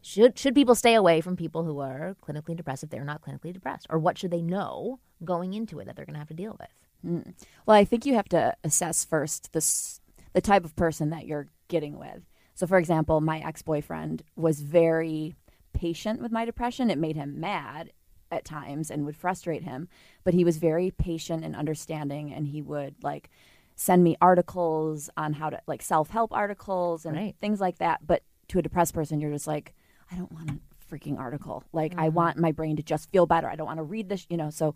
[0.02, 3.54] should should people stay away from people who are clinically depressed if they're not clinically
[3.54, 6.34] depressed, or what should they know going into it that they're going to have to
[6.34, 6.83] deal with?
[7.04, 7.34] Mm.
[7.66, 10.00] Well, I think you have to assess first this
[10.32, 12.22] the type of person that you're getting with.
[12.54, 15.34] So, for example, my ex boyfriend was very
[15.72, 16.90] patient with my depression.
[16.90, 17.92] It made him mad
[18.30, 19.88] at times and would frustrate him,
[20.24, 23.30] but he was very patient and understanding, and he would like
[23.76, 27.36] send me articles on how to like self help articles and Right.
[27.40, 28.06] things like that.
[28.06, 29.74] But to a depressed person, you're just like,
[30.10, 30.58] I don't want a
[30.94, 31.64] freaking article.
[31.72, 32.14] Like, I mm-hmm.
[32.14, 33.48] want my brain to just feel better.
[33.48, 34.50] I don't want to read this, you know.
[34.50, 34.74] So,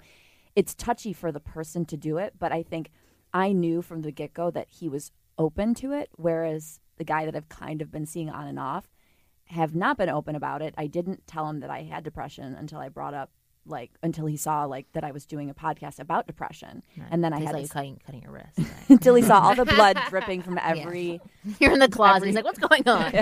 [0.56, 2.90] it's touchy for the person to do it, but I think
[3.32, 7.24] I knew from the get go that he was open to it, whereas the guy
[7.24, 8.88] that I've kind of been seeing on and off
[9.46, 10.74] have not been open about it.
[10.76, 13.30] I didn't tell him that I had depression until I brought up
[13.66, 17.34] like until he saw like that I was doing a podcast about depression, and then
[17.34, 18.48] I He's had like this- cutting cutting your wrist.
[18.58, 18.88] Right?
[18.88, 21.20] until he saw all the blood dripping from every.
[21.60, 22.26] You're in the closet.
[22.26, 23.12] He's like, "What's going on?"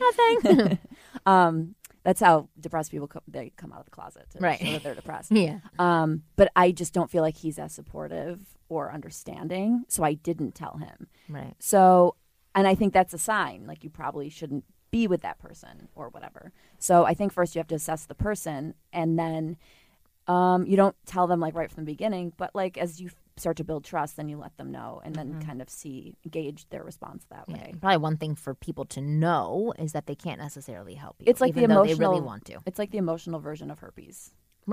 [0.00, 0.78] Nothing.
[1.26, 4.58] Um, that's how depressed people come, they come out of the closet to Right.
[4.58, 5.30] show that they're depressed.
[5.32, 5.58] yeah.
[5.78, 10.54] Um, but I just don't feel like he's as supportive or understanding, so I didn't
[10.54, 11.08] tell him.
[11.28, 11.54] Right.
[11.58, 12.16] So,
[12.54, 13.66] and I think that's a sign.
[13.66, 16.52] Like you probably shouldn't be with that person or whatever.
[16.78, 19.56] So I think first you have to assess the person, and then
[20.26, 22.32] um, you don't tell them like right from the beginning.
[22.36, 25.30] But like as you start to build trust, then you let them know, and then
[25.32, 25.48] mm-hmm.
[25.48, 27.54] kind of see gauge their response that Yeah.
[27.54, 27.74] way.
[27.80, 31.26] Probably one thing for people to know is that they can't necessarily help you.
[31.28, 31.96] It's like even the emotional.
[31.96, 32.60] they really want to.
[32.66, 34.32] It's like the emotional version of herpes.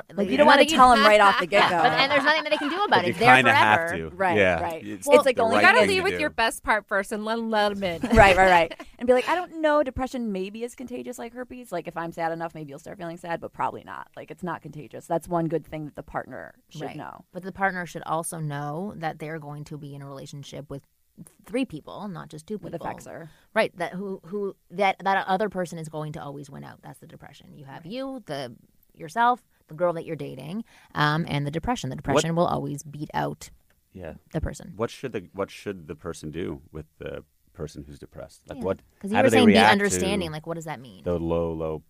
[0.09, 1.77] Like Like you don't want to tell them right off the get go.
[1.77, 3.05] But and there's nothing that they can do about But it.
[3.05, 4.09] you It's there kind of have forever.
[4.09, 4.15] to.
[4.15, 4.61] Right, yeah.
[4.61, 4.85] right.
[4.85, 6.13] It's, Well, it's like the the only right You gotta thing thing lead to with
[6.13, 6.19] do.
[6.21, 8.01] your best part first and let, let them in.
[8.17, 8.81] right, right, right.
[8.99, 11.71] And be like, I don't know, depression maybe is contagious like herpes.
[11.71, 14.07] Like if I'm sad enough, maybe you'll start feeling sad, but probably not.
[14.15, 15.05] Like it's not contagious.
[15.05, 16.95] That's one good thing that the partner should Right.
[16.95, 17.25] know.
[17.31, 20.81] But the partner should also know that they're going to be in a relationship with
[21.45, 22.85] three people, not just two That people.
[22.87, 23.29] affects her.
[23.53, 23.75] Right.
[23.77, 26.81] That who who that that other person is going to always win out.
[26.83, 27.53] That's the depression.
[27.55, 28.55] You have you, the
[28.95, 30.63] yourself, the girl that you're dating,
[30.95, 31.89] um, and the depression.
[31.89, 33.49] The depression will always beat out
[33.93, 34.13] Yeah.
[34.31, 34.73] the person.
[34.75, 38.41] What should the what should the person do with the person who's depressed?
[38.49, 38.63] Like Yeah.
[38.63, 38.79] what?
[38.95, 40.31] Because you how were saying be understanding.
[40.31, 41.03] Like, what does that mean?
[41.03, 41.83] the low, low.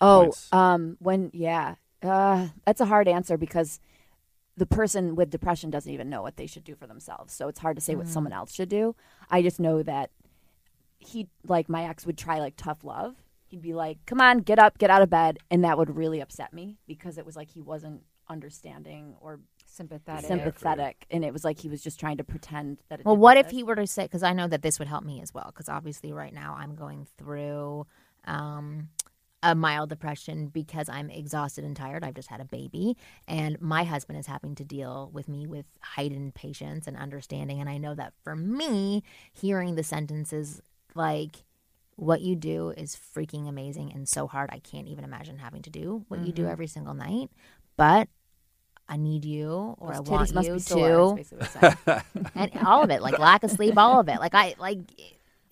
[0.00, 0.52] Oh, points?
[0.52, 3.80] um, when yeah, uh, that's a hard answer because
[4.56, 7.32] the person with depression doesn't even know what they should do for themselves.
[7.32, 8.94] So it's hard to say what someone else should do.
[9.30, 10.10] I just know that
[10.98, 13.16] he, like my ex, would try like tough love.
[13.52, 16.20] He'd be like, "Come on, get up, get out of bed," and that would really
[16.20, 20.24] upset me because it was like he wasn't understanding or Sympathetic.
[20.24, 23.00] sympathetic, and it was like he was just trying to pretend that.
[23.00, 24.04] It Well, what if he were to say?
[24.04, 25.44] Because I know that this would help me as well.
[25.46, 27.86] Because obviously, right now I'm going through
[28.24, 28.88] um,
[29.42, 32.04] a mild depression because I'm exhausted and tired.
[32.04, 32.96] I've just had a baby,
[33.28, 37.60] and my husband is having to deal with me with heightened patience and understanding.
[37.60, 40.62] And I know that for me, hearing the sentences
[40.94, 41.44] like
[41.96, 45.70] "What you do is freaking amazing and so hard," I can't even imagine having to
[45.70, 46.52] do what you do mm-hmm.
[46.52, 47.30] every single night.
[47.76, 48.08] But
[48.88, 51.84] I need you, or Those I want you be to sore, is basically what it's
[51.84, 52.26] saying.
[52.34, 54.18] and all of it, like lack of sleep, all of it.
[54.18, 54.80] Like I like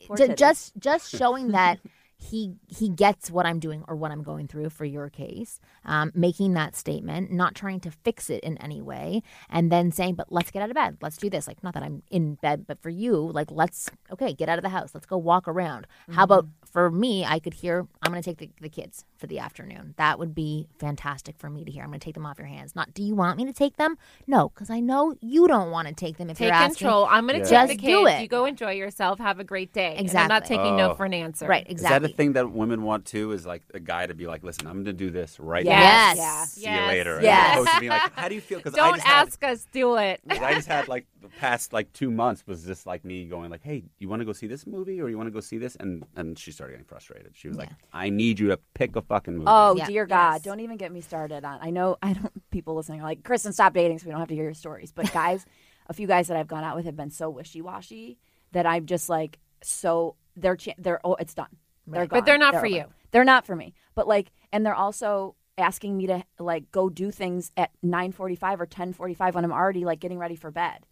[0.08, 0.36] titties.
[0.36, 1.78] just just showing that
[2.20, 6.12] he he gets what I'm doing or what I'm going through for your case, um,
[6.14, 10.30] making that statement, not trying to fix it in any way, and then saying, "But
[10.30, 10.98] let's get out of bed.
[11.00, 14.32] Let's do this." Like not that I'm in bed, but for you, like let's okay,
[14.34, 14.90] get out of the house.
[14.94, 15.86] Let's go walk around.
[16.10, 17.24] How about for me?
[17.24, 19.94] I could hear I'm going to take the, the kids for the afternoon.
[19.98, 21.82] That would be fantastic for me to hear.
[21.84, 22.74] I'm going to take them off your hands.
[22.74, 23.96] Not, do you want me to take them?
[24.26, 26.30] No, because I know you don't want to take them.
[26.30, 27.06] If Take you're asking, control.
[27.08, 27.66] I'm going to Yeah.
[27.66, 28.22] take the Just do it.
[28.22, 29.18] You go enjoy yourself.
[29.18, 29.94] Have a great day.
[29.96, 30.56] And I'm not Exactly.
[30.56, 30.94] taking no Oh.
[30.94, 31.46] for an answer.
[31.46, 31.66] right?
[31.68, 31.96] Exactly.
[31.96, 33.32] Is that a thing that women want too?
[33.32, 36.16] Is like a guy to be like, listen, I'm going to do this right Yes.
[36.16, 36.22] now.
[36.22, 36.44] Yeah.
[36.46, 37.18] See you later.
[37.18, 37.54] As Yes.
[37.54, 38.58] opposed to being like, how do you feel?
[38.58, 39.66] Because I Don't just had- ask us.
[39.72, 40.20] Do it.
[40.30, 43.62] I just had like the past like two months was just like me going like,
[43.62, 45.76] hey, you want to go see this movie or you want to go see this?
[45.78, 47.32] And and she started getting frustrated.
[47.34, 49.44] She was like, I need you to pick a fucking movie.
[49.46, 49.86] Oh Yeah.
[49.86, 50.34] dear God!
[50.36, 50.42] Yes.
[50.42, 51.58] Don't even get me started on.
[51.60, 52.50] I know I don't.
[52.50, 54.92] People listening are like, Kristen, stop dating, so we don't have to hear your stories.
[54.92, 55.44] But guys,
[55.88, 58.18] a few guys that I've gone out with have been so wishy washy
[58.52, 61.54] that I'm just like, so they're cha- they're oh, it's done.
[61.86, 62.20] They're gone.
[62.20, 62.66] But they're not for over.
[62.68, 62.84] you.
[63.10, 63.74] They're not for me.
[63.94, 68.66] But like, and they're also asking me to like go do things at 9:45 or
[68.66, 70.86] 10:45 when I'm already like getting ready for bed.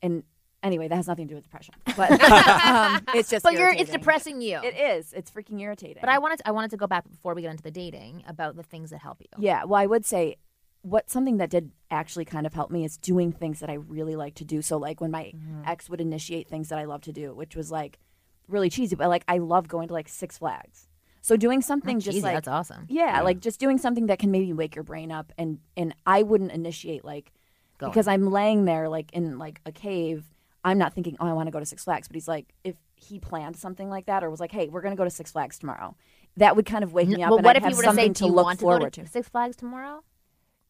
[0.00, 0.22] And
[0.64, 1.74] anyway, that has nothing to do with depression.
[1.96, 3.44] But um, it's just.
[3.44, 4.00] but you're it's irritating.
[4.00, 4.58] depressing you.
[4.64, 5.12] It is.
[5.12, 5.98] It's freaking irritating.
[6.00, 8.24] But I wanted to, I wanted to go back before we get into the dating
[8.26, 9.28] about the things that help you.
[9.38, 10.36] Yeah, well, I would say
[10.82, 14.16] what something that did actually kind of help me is doing things that I really
[14.16, 14.60] like to do.
[14.60, 15.62] So, like when my Mm-hmm.
[15.66, 17.98] ex would initiate things that I love to do, which was like
[18.48, 20.88] really cheesy, but like I love going to like Six Flags.
[21.22, 22.84] So doing something just like that's awesome.
[22.90, 26.22] yeah, like just doing something that can maybe wake your brain up, and and I
[26.22, 27.32] wouldn't initiate like
[27.78, 30.24] because I'm laying there like in like a cave.
[30.64, 32.76] I'm not thinking, oh, I want to go to Six Flags, but he's like, if
[32.96, 35.58] he planned something like that, or was like, hey, we're gonna go to Six Flags
[35.58, 35.94] tomorrow,
[36.36, 37.30] that would kind of wake me up.
[37.30, 38.62] Well, and what I'd if he have were to say, "Do you look want to
[38.62, 40.02] forward go to Six Flags tomorrow?"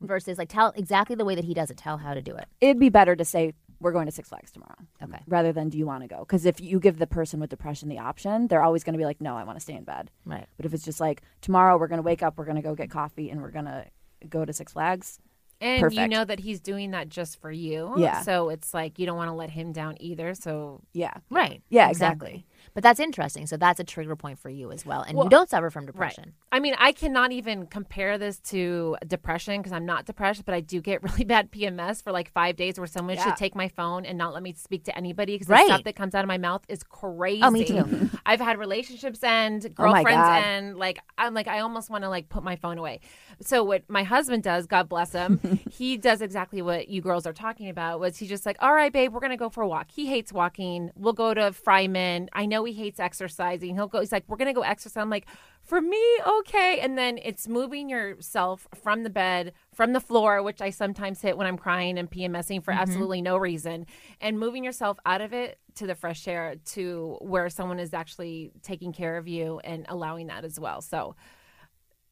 [0.01, 1.77] Versus like tell exactly the way that he does it.
[1.77, 2.47] Tell how to do it.
[2.61, 4.77] it'd be better to say we're going to Six Flags tomorrow.
[5.03, 5.21] Okay.
[5.27, 6.21] Rather than do you want to go?
[6.21, 9.05] Because if you give the person with depression the option, they're always going to be
[9.05, 10.11] like, no, I want to stay in bed.
[10.25, 10.47] Right.
[10.57, 12.75] But if it's just like tomorrow we're going to wake up, we're going to go
[12.75, 13.87] get coffee, and we're going to
[14.29, 15.19] go to Six Flags.
[15.65, 17.95] And you know that he's doing that just for you.
[17.97, 18.21] Yeah.
[18.21, 20.35] So it's like you don't want to let him down either.
[20.35, 21.15] So Yeah.
[21.31, 21.63] Right.
[21.71, 22.47] Yeah, exactly.
[22.73, 23.47] But that's interesting.
[23.47, 25.03] So that's a trigger point for you as well.
[25.03, 25.93] And Well, you don't suffer from Right.
[25.93, 26.33] depression.
[26.51, 30.61] I mean, I cannot even compare this to depression because I'm not depressed, but I
[30.61, 33.25] do get really bad PMS for like five days where someone Yeah.
[33.25, 35.67] should take my phone and not let me speak to anybody because Right.
[35.67, 37.41] the stuff that comes out of my mouth is crazy.
[37.43, 38.09] Oh, me too.
[38.27, 40.43] I've had relationships end, Oh girlfriends God.
[40.43, 40.77] end.
[40.79, 43.01] Like I'm like I almost want to like put my phone away.
[43.41, 47.33] So what my husband does, God bless him, he does exactly what you girls are
[47.33, 48.01] talking about.
[48.01, 49.91] Was he just like, all right, babe, we're gonna go for a walk.
[49.91, 50.91] He hates walking.
[50.95, 52.29] We'll go to Fryman.
[52.33, 53.75] I know he hates exercising.
[53.75, 53.99] He'll go.
[53.99, 55.01] He's like, we're gonna go exercise.
[55.01, 55.27] I'm like,
[55.63, 56.79] for me, okay.
[56.81, 61.37] And then it's moving yourself from the bed, from the floor, which I sometimes hit
[61.37, 62.83] when I'm crying and PMSing for mm-hmm.
[62.83, 63.87] absolutely no reason,
[64.21, 68.53] and moving yourself out of it to the fresh air to where someone is actually
[68.63, 70.81] taking care of you and allowing that as well.
[70.83, 71.17] So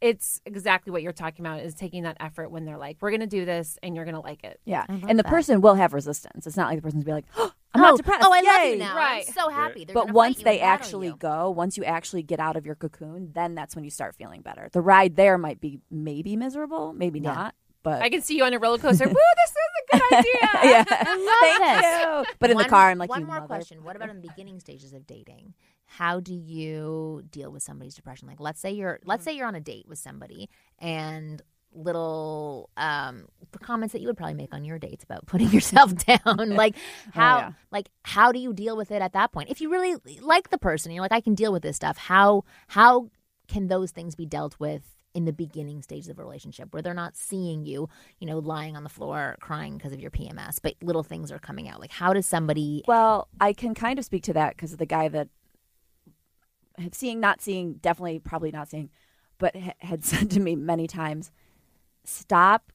[0.03, 3.21] it's exactly what you're talking about is taking that effort when they're like, we're going
[3.21, 4.61] to do this and you're going to like it.
[4.65, 4.85] Yeah.
[4.89, 5.27] And the that.
[5.27, 6.45] person will have resistance.
[6.45, 8.25] It's not like the person's be like, oh, I'm oh, not depressed.
[8.25, 8.97] Oh, I love Yay." you now.
[8.97, 9.25] Right.
[9.27, 9.85] I'm so happy.
[9.85, 13.55] They're But once they actually go, once you actually get out of your cocoon, then
[13.55, 14.69] that's when you start feeling better.
[14.73, 17.33] The ride there might be maybe miserable, maybe Yeah.
[17.33, 17.55] not.
[17.83, 19.07] But I can see you on a roller coaster.
[19.09, 20.33] Woo, this is a good idea.
[20.71, 21.61] yeah, I love
[22.21, 22.35] thank you.
[22.39, 23.83] But in One- the car, I'm like, one you more mother- question.
[23.83, 25.55] What about in the beginning stages of dating?
[25.87, 28.29] How do you deal with somebody's depression?
[28.29, 29.25] Like, let's say you're let's mm.
[29.25, 31.43] say you're on a date with somebody, and
[31.75, 33.27] little um,
[33.61, 36.51] comments that you would probably make on your dates about putting yourself down.
[36.51, 36.77] like
[37.13, 37.53] how yeah.
[37.71, 39.51] like how do you deal with it at that point?
[39.51, 41.97] If you really like the person, you're like I can deal with this stuff.
[41.97, 43.11] How how
[43.49, 44.83] can those things be dealt with
[45.15, 48.77] in the beginning stages of a relationship where they're not seeing you, you know, lying
[48.77, 51.81] on the floor crying because of your PMS, but little things are coming out.
[51.81, 54.87] Like how does somebody Well, I can kind of speak to that because of the
[54.87, 55.29] guy that
[56.79, 58.91] have seeing, not seeing, definitely, probably not seeing,
[59.39, 61.31] but ha- had said to me many times,
[62.05, 62.73] "Stop,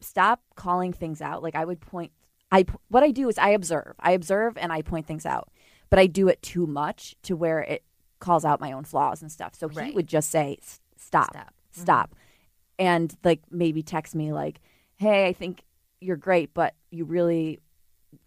[0.00, 2.12] stop calling things out." Like I would point.
[2.50, 3.94] I what I do is I observe.
[4.00, 5.48] I observe and I point things out,
[5.90, 7.84] but I do it too much to where it
[8.18, 9.54] calls out my own flaws and stuff.
[9.54, 9.94] So he Right.
[9.94, 11.52] would just say, "S- "Stop, Stop.
[11.70, 12.14] stop,"
[12.78, 14.60] and like maybe text me like,
[14.96, 15.64] "Hey, I think
[16.00, 17.58] you're great, but you really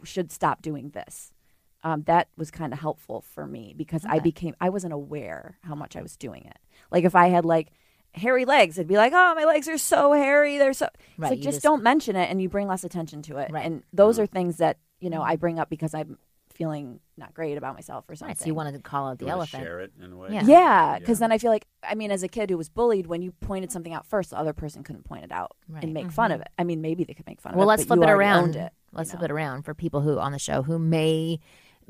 [0.04, 1.32] should stop doing this."
[1.84, 5.76] um, that was kind of helpful for me because I became I wasn't aware how
[5.76, 6.58] much I was doing it.
[6.90, 7.70] Like if I had like
[8.16, 10.58] hairy legs, it'd be like, oh, my legs are so hairy.
[10.58, 10.88] They're so.
[11.18, 13.52] Right, like just, just- don't mention it, and you bring less attention to it.
[13.52, 13.66] Right.
[13.66, 14.34] And those are mm-hmm.
[14.34, 15.42] things that you know I mm-hmm.
[15.42, 16.18] bring up because I'm
[16.56, 18.30] feeling not great about myself or something.
[18.30, 19.64] Right, so you wanted to call out the You elephant.
[19.64, 20.30] Share it in a way.
[20.32, 20.44] Yeah.
[20.46, 23.22] yeah, because then I feel like I mean, as a kid who was bullied, when
[23.22, 25.84] you pointed something out first, the other person couldn't point it out Right.
[25.84, 26.44] and make fun of mm-hmm.
[26.44, 26.52] it.
[26.58, 27.70] I mean, maybe they could make fun Well, of it.
[27.70, 28.56] let's flip it around.
[28.56, 29.20] it, let's know?
[29.20, 31.40] flip it around for people who on the show who may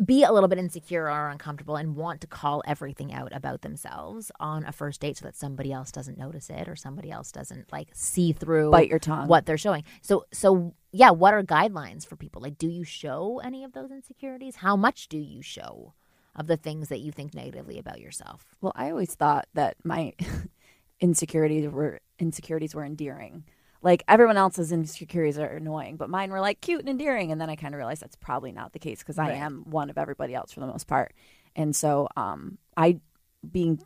[0.04, 4.32] be a little bit insecure or uncomfortable and want to call everything out about themselves
[4.40, 7.72] on a first date so that somebody else doesn't notice it or somebody else doesn't
[7.72, 9.28] like see through Bite your tongue.
[9.28, 9.84] what they're showing.
[10.02, 12.42] So so yeah, what are guidelines for people?
[12.42, 14.58] Like do you show any of those insecurities?
[14.58, 15.94] How much do you show
[16.36, 18.56] of the things that you think negatively about yourself?
[18.60, 20.14] Well, I always thought that my
[21.00, 23.46] insecurities were insecurities were endearing.
[23.86, 27.32] Like everyone else's insecurities are annoying, but mine were like cute and endearing.
[27.32, 29.92] And then I kind of realized that's probably not the case because I am one
[29.92, 31.14] of everybody else for the most part.
[31.56, 33.00] And so, um, I
[33.50, 33.80] being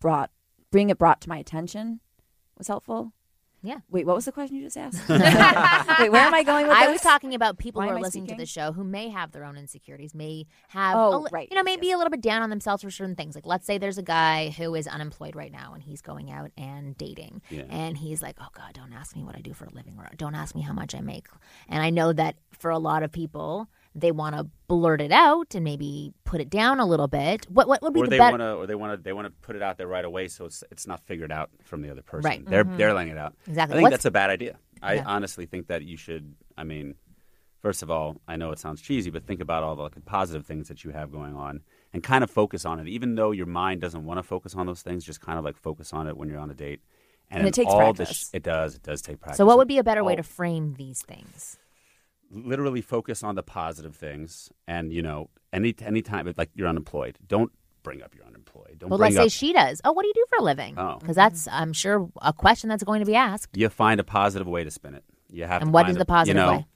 [0.00, 0.30] brought,
[0.70, 1.98] being it brought to my attention
[2.56, 3.12] was helpful.
[3.64, 3.78] Yeah.
[3.90, 5.08] Wait, what was the question you just asked?
[5.08, 6.82] Wait, where am I going with this?
[6.82, 6.94] I this?
[6.94, 9.30] was talking about people Why who are I listening to the show who may have
[9.32, 11.94] their own insecurities, may have, Oh, li- right, you know, yes, maybe yes.
[11.94, 13.34] a little bit down on themselves for certain things.
[13.34, 16.50] Like, let's say there's a guy who is unemployed right now and he's going out
[16.56, 17.62] and dating, Yeah.
[17.70, 20.08] and he's like, "Oh God, don't ask me what I do for a living, or
[20.16, 21.26] don't ask me how much I make."
[21.68, 25.54] And I know that for a lot of people, they want to blurt it out
[25.54, 27.46] and maybe put it down a little bit.
[27.50, 28.38] What what would be or the they better?
[28.38, 30.28] want to, or they want to, they want to put it out there right away,
[30.28, 32.28] so it's it's not figured out from the other person.
[32.28, 32.44] Right.
[32.44, 32.76] They're mm-hmm.
[32.76, 33.34] they're laying it out.
[33.46, 33.74] Exactly.
[33.74, 34.58] I think What's- that's a bad idea.
[34.80, 35.04] I Yeah.
[35.06, 36.34] honestly think that you should.
[36.56, 36.94] I mean,
[37.60, 40.44] first of all, I know it sounds cheesy, but think about all the like, positive
[40.44, 41.60] things that you have going on,
[41.92, 42.88] and kind of focus on it.
[42.88, 45.56] Even though your mind doesn't want to focus on those things, just kind of like
[45.56, 46.80] focus on it when you're on a date.
[47.30, 48.30] And it takes all the practice.
[48.34, 48.74] it does.
[48.74, 49.38] It does take practice.
[49.38, 51.58] so, what would be a better way to frame these things?
[52.32, 57.52] Literally focus on the positive things and you know any anytime like you're unemployed don't
[57.82, 59.80] bring up you're unemployed don't Well, let's say she does.
[59.84, 60.78] Oh, what do you do for a living?
[60.78, 60.98] Oh.
[61.00, 63.56] Because that's, I'm sure, a question that's going to be asked.
[63.56, 65.98] you find a positive way to spin it you have And to what find is
[65.98, 66.66] the positive you know, way?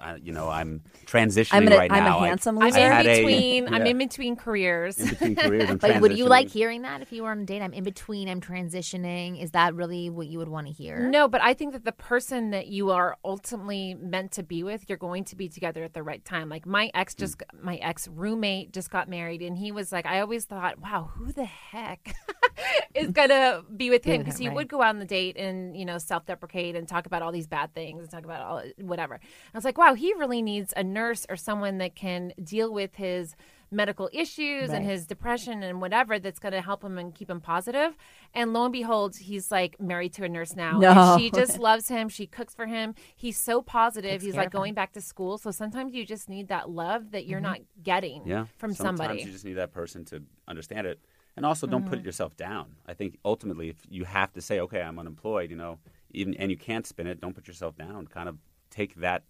[0.00, 2.78] I, you know i'm transitioning I'm, an, right I'm now a I- handsome I'm loser.
[2.78, 3.74] I in had a- between.
[3.74, 4.98] I'm in between careers.
[4.98, 7.44] in between careers I'm But would you like hearing that if you were on a
[7.44, 7.62] date?
[7.62, 8.28] I'm in between.
[8.28, 9.42] I'm transitioning.
[9.42, 11.08] Is that really what you would want to hear?
[11.08, 14.88] No, but I think that the person that you are ultimately meant to be with,
[14.88, 16.48] you're going to be together at the right time.
[16.48, 17.20] Like my ex hmm.
[17.20, 21.10] just, my ex roommate just got married, and he was like, I always thought, wow,
[21.14, 22.14] who the heck
[22.94, 24.22] is gonna be with him?
[24.22, 24.56] Because he right.
[24.56, 27.46] would go out on the date and you know self-deprecate and talk about all these
[27.46, 29.14] bad things and talk about all whatever.
[29.22, 32.94] I was like, wow, he really needs a nurse or someone that can deal with
[32.96, 33.36] his
[33.68, 37.40] medical issues and his depression and whatever that's going to help him and keep him
[37.40, 37.96] positive.
[38.32, 40.78] And lo and behold, he's like married to a nurse now.
[40.78, 40.92] No.
[40.92, 42.08] And she just loves him.
[42.08, 42.94] She cooks for him.
[43.16, 44.12] He's so positive.
[44.12, 44.58] Takes he's care like of him.
[44.60, 45.36] going back to school.
[45.36, 49.22] So sometimes you just need that love that you're not getting yeah from Sometimes somebody.
[49.22, 51.00] you just need that person to understand it
[51.36, 51.90] and also don't Mm-hmm.
[51.90, 55.56] put yourself down i think ultimately if you have to say okay i'm unemployed you
[55.56, 55.78] know
[56.12, 58.38] even and you can't spin it don't put yourself down kind of
[58.70, 59.22] take that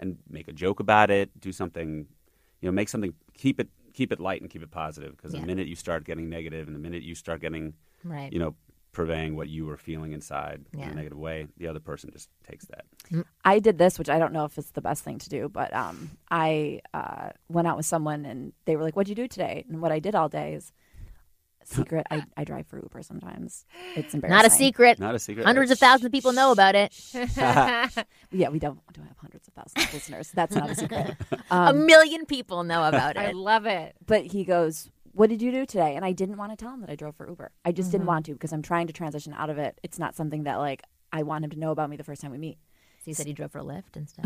[0.00, 2.06] and make a joke about it do something
[2.60, 5.40] you know make something keep it keep it light and keep it positive because Yeah.
[5.40, 8.32] the minute you start getting negative and the minute you start getting Right.
[8.32, 8.54] you know
[8.92, 12.66] purveying what you were feeling inside in a negative way the other person just takes
[12.66, 12.84] that
[13.44, 15.72] I did this, which I don't know if it's the best thing to do, but
[15.72, 19.64] um, I uh, went out with someone and they were like, "What'd you do today?"
[19.68, 20.72] And what I did all day is
[21.74, 22.06] secret.
[22.10, 23.64] I, I drive for Uber sometimes.
[23.96, 24.36] It's embarrassing.
[24.36, 24.98] Not a secret.
[24.98, 26.92] not a secret Hundreds of thousands of people know about it.
[28.30, 30.30] Yeah, we don't don't have hundreds of thousands of listeners.
[30.34, 31.16] That's not a secret.
[31.50, 33.20] a Um, million people know about it.
[33.20, 33.96] I love it.
[34.06, 36.80] but he goes, "What did you do today?" And I didn't want to tell him
[36.82, 37.50] that I drove for Uber.
[37.64, 37.92] I just Mm-hmm.
[37.92, 39.78] didn't want to because I'm trying to transition out of it.
[39.82, 42.30] It's not something that like I want him to know about me the first time
[42.32, 42.58] we meet.
[42.98, 44.24] So you said he drove for a lift and stuff.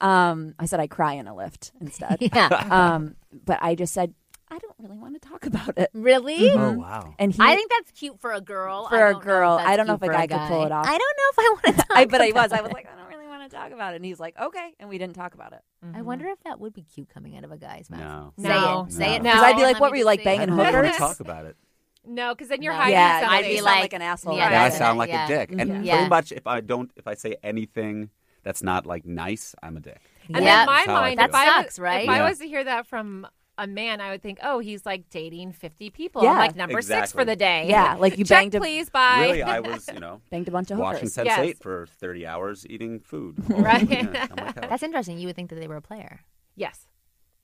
[0.00, 2.18] um, I said I cry in a lift instead.
[2.20, 2.48] yeah.
[2.70, 4.14] um, but I just said
[4.48, 5.90] I don't really want to talk talk about it.
[5.92, 6.38] Really?
[6.50, 6.58] Mm-hmm.
[6.60, 7.14] Oh wow.
[7.18, 8.86] And he, I think that's cute for a girl.
[8.88, 9.50] For I a don't girl.
[9.50, 10.86] Know if that's I don't know if a for guy could pull it off.
[10.86, 12.52] I don't know if I want to talk I, but I about was.
[12.52, 13.96] I was like, I don't really want to talk about it.
[13.96, 14.70] And he's like, okay.
[14.78, 15.60] And we didn't talk about it.
[15.84, 15.96] Mm-hmm.
[15.96, 18.32] I wonder if that would be cute coming out of a guy's mouth.
[18.38, 18.42] No.
[18.44, 18.86] Say No.
[18.88, 18.92] it.
[18.92, 19.22] Say it.
[19.22, 19.30] No.
[19.32, 20.76] Because I'd be like, let what were you like see banging I don't want to
[20.82, 20.96] hookers?
[20.96, 21.56] talk about it.
[22.08, 22.78] No, because then you're No.
[22.78, 23.38] hiding Yeah, something.
[23.38, 24.36] I'd be you sound like- like an asshole.
[24.36, 25.24] yeah, right Yeah, I sound like yeah.
[25.24, 25.50] a dick.
[25.50, 25.82] And mm-hmm.
[25.82, 25.94] Yeah.
[25.96, 28.10] pretty much, if I don't, if I say anything
[28.44, 30.00] that's not like nice, I'm a dick.
[30.32, 30.60] And Yeah.
[30.60, 31.28] in my That's how I mind, feel.
[31.28, 32.04] if I That sucks, right?
[32.04, 33.26] If I was to hear that from
[33.58, 36.22] a man, I would think, oh, he's like dating 50 people.
[36.22, 36.32] Yeah.
[36.32, 37.66] I'm like number six for the day.
[37.68, 39.20] Yeah, like you Check, banged a, please, bye.
[39.22, 41.14] Really, I was, you know, banged a bunch of watching hookers.
[41.14, 41.38] Sense Yes.
[41.40, 43.36] Eight for 30 hours eating food.
[43.48, 43.88] Right.
[43.88, 44.52] Yeah, on.
[44.68, 45.18] That's interesting.
[45.18, 46.20] You would think that they were a player.
[46.54, 46.86] yes.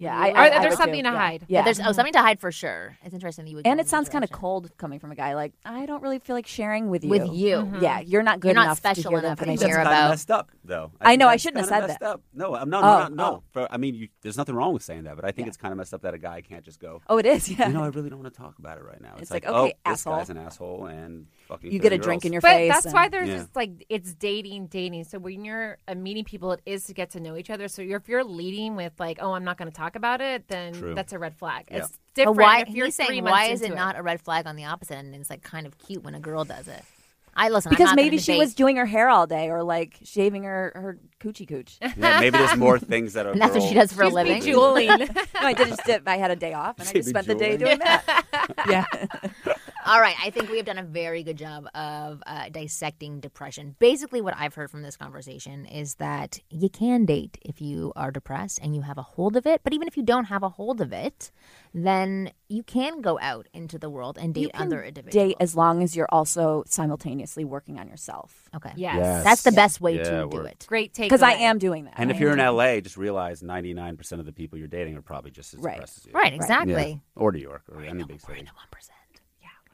[0.03, 1.11] Yeah, I, I, I there's would something too.
[1.11, 1.17] to yeah.
[1.17, 1.45] hide.
[1.49, 2.97] Yeah, But there's oh, something to hide for sure.
[3.05, 3.67] It's interesting that you would.
[3.67, 5.35] and it sounds kind of cold coming from a guy.
[5.35, 7.11] Like, I don't really feel like sharing with you.
[7.11, 7.57] with you.
[7.59, 7.83] Mm-hmm.
[7.83, 9.61] Yeah, you're not good You're not enough special to hear the enough to I think
[9.61, 9.75] information.
[9.77, 10.91] care that's kinda about- messed up, though.
[11.01, 12.07] I think know, I shouldn't have said messed that.
[12.09, 12.23] Up.
[12.35, 12.83] No, I'm not.
[12.85, 13.63] Oh, no, no, no.
[13.63, 13.67] oh.
[13.71, 15.51] I mean, you, there's nothing wrong with saying that, but I think Yeah.
[15.51, 17.01] it's kind of messed up that a guy can't just go.
[17.09, 17.49] Oh, it is.
[17.53, 17.69] Yeah.
[17.69, 19.13] You know, I really don't want to talk about it right now.
[19.15, 20.17] It's, It's like, oh, okay, this asshole.
[20.17, 21.73] guy's an asshole, and fucking.
[21.73, 22.73] you get a 30 drink in your But face.
[22.73, 23.37] that's and- why there's Yeah.
[23.39, 25.05] just like it's dating, dating.
[25.05, 27.69] So when you're uh, meeting people, it is to get to know each other.
[27.69, 30.49] So you're, if you're leading with like, oh, I'm not going to talk about it,
[30.49, 30.95] then True.
[30.95, 31.67] that's a red flag.
[31.71, 31.79] Yeah.
[31.79, 32.61] It's But different why?
[32.61, 34.97] if you're He's saying, why is it into not a red flag on the opposite
[34.97, 35.13] end?
[35.15, 36.83] And it's like kind of cute when a girl does it.
[37.35, 39.97] I listen I'm because not maybe she was doing her hair all day or like
[40.05, 41.79] shaving her her coochie cooch.
[41.81, 43.35] Yeah, maybe there's more things that are.
[43.39, 44.39] That's what she does for a She's living.
[44.41, 44.91] bejeweling.
[45.41, 46.03] I did just did.
[46.07, 48.27] I had a day off and I just She spent the day doing that.
[48.69, 48.85] yeah.
[49.85, 53.75] All right, I think we have done a very good job of uh, dissecting depression.
[53.81, 58.13] Basically, what I've heard from this conversation is that you can date if you are
[58.13, 59.63] depressed and you have a hold of it.
[59.65, 61.33] But even if you don't have a hold of it,
[61.75, 65.31] then you can go out into the world and You date can other individuals.
[65.31, 68.49] date as long as you're also simultaneously working on yourself.
[68.55, 68.99] okay, Yes.
[68.99, 69.25] Yes.
[69.25, 70.65] that's the best way Yeah, to do it.
[70.69, 71.07] Great take.
[71.07, 71.95] Because I am doing that.
[71.97, 75.33] And if you're in LA, just realize 99% of the people you're dating are probably
[75.33, 75.75] just as Right.
[75.75, 76.13] depressed as you.
[76.13, 76.73] Right, exactly.
[76.91, 76.97] Yeah.
[77.17, 78.41] Or New York, or any big We're city.
[78.41, 78.97] in the one percent.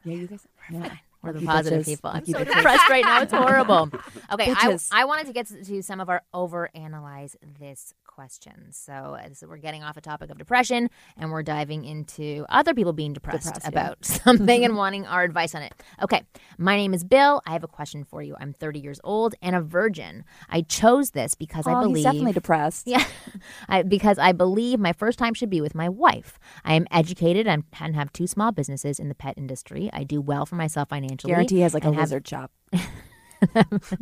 [0.09, 0.47] Yeah, you guys.
[0.71, 0.97] Yeah.
[1.23, 1.87] We're the positive bitches.
[1.87, 2.11] people.
[2.11, 2.55] I'm so bitches.
[2.55, 3.23] depressed right now.
[3.23, 3.91] It's horrible.
[4.31, 4.89] Okay, I, Bitches.
[4.93, 8.77] I wanted to get to some of our overanalyze this questions.
[8.77, 12.75] So, uh, so we're getting off a topic of depression and we're diving into other
[12.75, 13.69] people being depressed, Depressed, yeah.
[13.69, 15.73] about something and wanting our advice on it.
[16.03, 16.23] Okay,
[16.59, 17.41] my name is Bill.
[17.47, 18.35] I have a question for you.
[18.41, 20.25] I'm 30 years old and a virgin.
[20.51, 22.87] I chose this because I Oh, believe he's definitely depressed.
[22.89, 23.05] yeah,
[23.69, 26.41] I, because I believe my first time should be with my wife.
[26.65, 29.91] I am educated and, and have two small businesses in the pet industry.
[29.93, 31.31] I do well for myself financially.
[31.31, 32.51] Guarantee has like a have- lizard shop.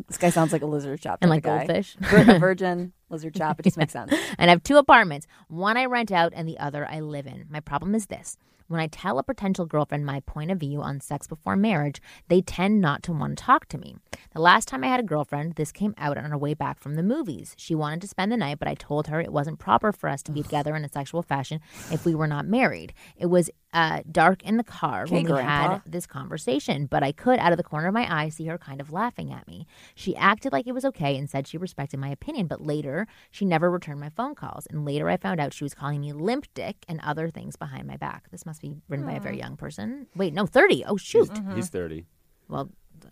[0.09, 1.19] this guy sounds like a lizard shop.
[1.21, 1.67] and like guy.
[1.67, 1.97] goldfish.
[2.01, 3.61] Virgin lizard shop.
[3.61, 4.13] It just makes sense.
[4.39, 5.27] and I have two apartments.
[5.49, 7.47] One I rent out and the other I live in.
[7.51, 8.37] My problem is this.
[8.69, 12.41] When I tell a potential girlfriend my point of view on sex before marriage, they
[12.41, 13.95] tend not to want to talk to me.
[14.35, 16.97] The last time I had a girlfriend, this came out on our way back from
[16.97, 17.55] the movies.
[17.57, 20.23] She wanted to spend the night, but I told her it wasn't proper for us
[20.25, 21.61] to be together in a sexual fashion
[21.93, 22.93] if we were not married.
[23.17, 25.73] It was uh, dark in the car Okay, when we Grandpa.
[25.75, 28.57] had this conversation, but I could, out of the corner of my eye, see her
[28.59, 29.67] kind of laughing at me.
[29.95, 33.45] She acted like it was okay and said she respected my opinion, but later she
[33.45, 34.67] never returned my phone calls.
[34.67, 37.87] And later I found out she was calling me limp dick and other things behind
[37.87, 38.31] my back.
[38.31, 40.07] This must be written by a very young person.
[40.15, 40.85] Wait, no, 30.
[40.87, 41.29] Oh, shoot.
[41.31, 41.57] Mm-hmm.
[41.57, 42.07] He's 30.
[42.49, 42.71] Well,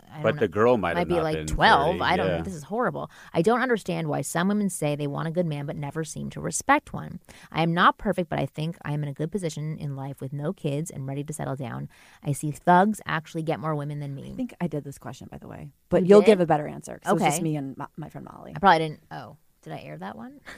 [0.09, 1.91] I don't But know the girl might, might have be not like been 12.
[1.97, 2.37] 30, I don't yeah.
[2.37, 2.43] know.
[2.43, 3.11] This is horrible.
[3.33, 6.29] I don't understand why some women say they want a good man but never seem
[6.31, 7.19] to respect one.
[7.51, 10.21] I am not perfect, but I think I am in a good position in life
[10.21, 11.89] with no kids and ready to settle down.
[12.23, 14.31] I see thugs actually get more women than me.
[14.31, 16.27] I think I did this question, by the way, but You you'll did?
[16.27, 16.99] give a better answer.
[17.03, 17.31] 'cause It was Okay.
[17.31, 18.53] just me and my, my friend Molly.
[18.55, 19.01] I probably didn't.
[19.11, 20.39] Oh, did I air that one?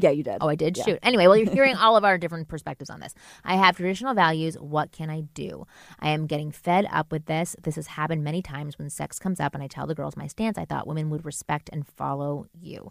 [0.00, 0.38] Yeah, you did.
[0.40, 0.76] Oh, I did?
[0.76, 0.84] Yeah.
[0.84, 0.98] Shoot.
[1.02, 3.14] Anyway, well, you're hearing all of our different perspectives on this.
[3.44, 4.54] I have traditional values.
[4.54, 5.66] What can I do?
[5.98, 7.56] I am getting fed up with this.
[7.62, 10.28] This has happened many times when sex comes up and I tell the girls my
[10.28, 10.56] stance.
[10.56, 12.90] I thought women would respect and follow you.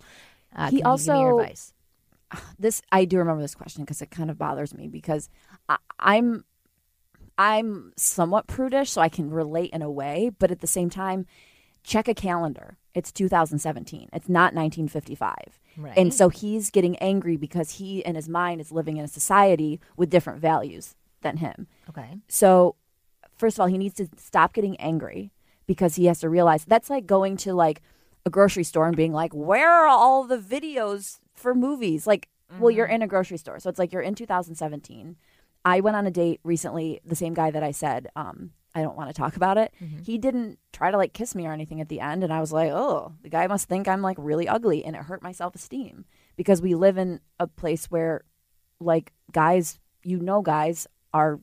[0.55, 1.73] Uh, He can you give me your also- advice?
[2.59, 5.29] this I do remember this question because it kind of bothers me because
[5.69, 6.43] I, I'm
[7.37, 11.27] I'm somewhat prudish, so I can relate in a way, but at the same time,
[11.88, 12.77] check a calendar.
[12.93, 14.09] It's 2017.
[14.11, 15.35] It's not 1955.
[15.77, 15.97] Right.
[15.97, 19.79] And so he's getting angry because he in his mind is living in a society
[19.95, 21.67] with different values than him.
[21.89, 22.19] Okay.
[22.27, 22.75] So,
[23.38, 25.31] first of all, he needs to stop getting angry
[25.65, 27.81] because he has to realize that's like going to like
[28.25, 32.27] a grocery store and being like, "Where are all the videos for movies?" Like,
[32.59, 35.15] well, you're in a grocery store, so it's like you're in 2017.
[35.63, 36.99] I went on a date recently.
[37.05, 39.73] The same guy that I said um, I don't want to talk about it.
[39.82, 40.03] Mm-hmm.
[40.03, 42.51] He didn't try to like kiss me or anything at the end, and I was
[42.51, 45.55] like, "Oh, the guy must think I'm like really ugly," and it hurt my self
[45.55, 46.05] esteem
[46.36, 48.23] because we live in a place where
[48.80, 51.39] like guys, you know, guys are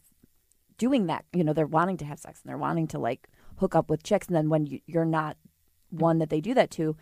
[0.79, 1.25] doing that.
[1.33, 4.05] You know, they're wanting to have sex and they're wanting to like hook up with
[4.05, 4.29] chicks.
[4.29, 5.37] And then when you, you're not
[5.91, 6.97] one that they do that to,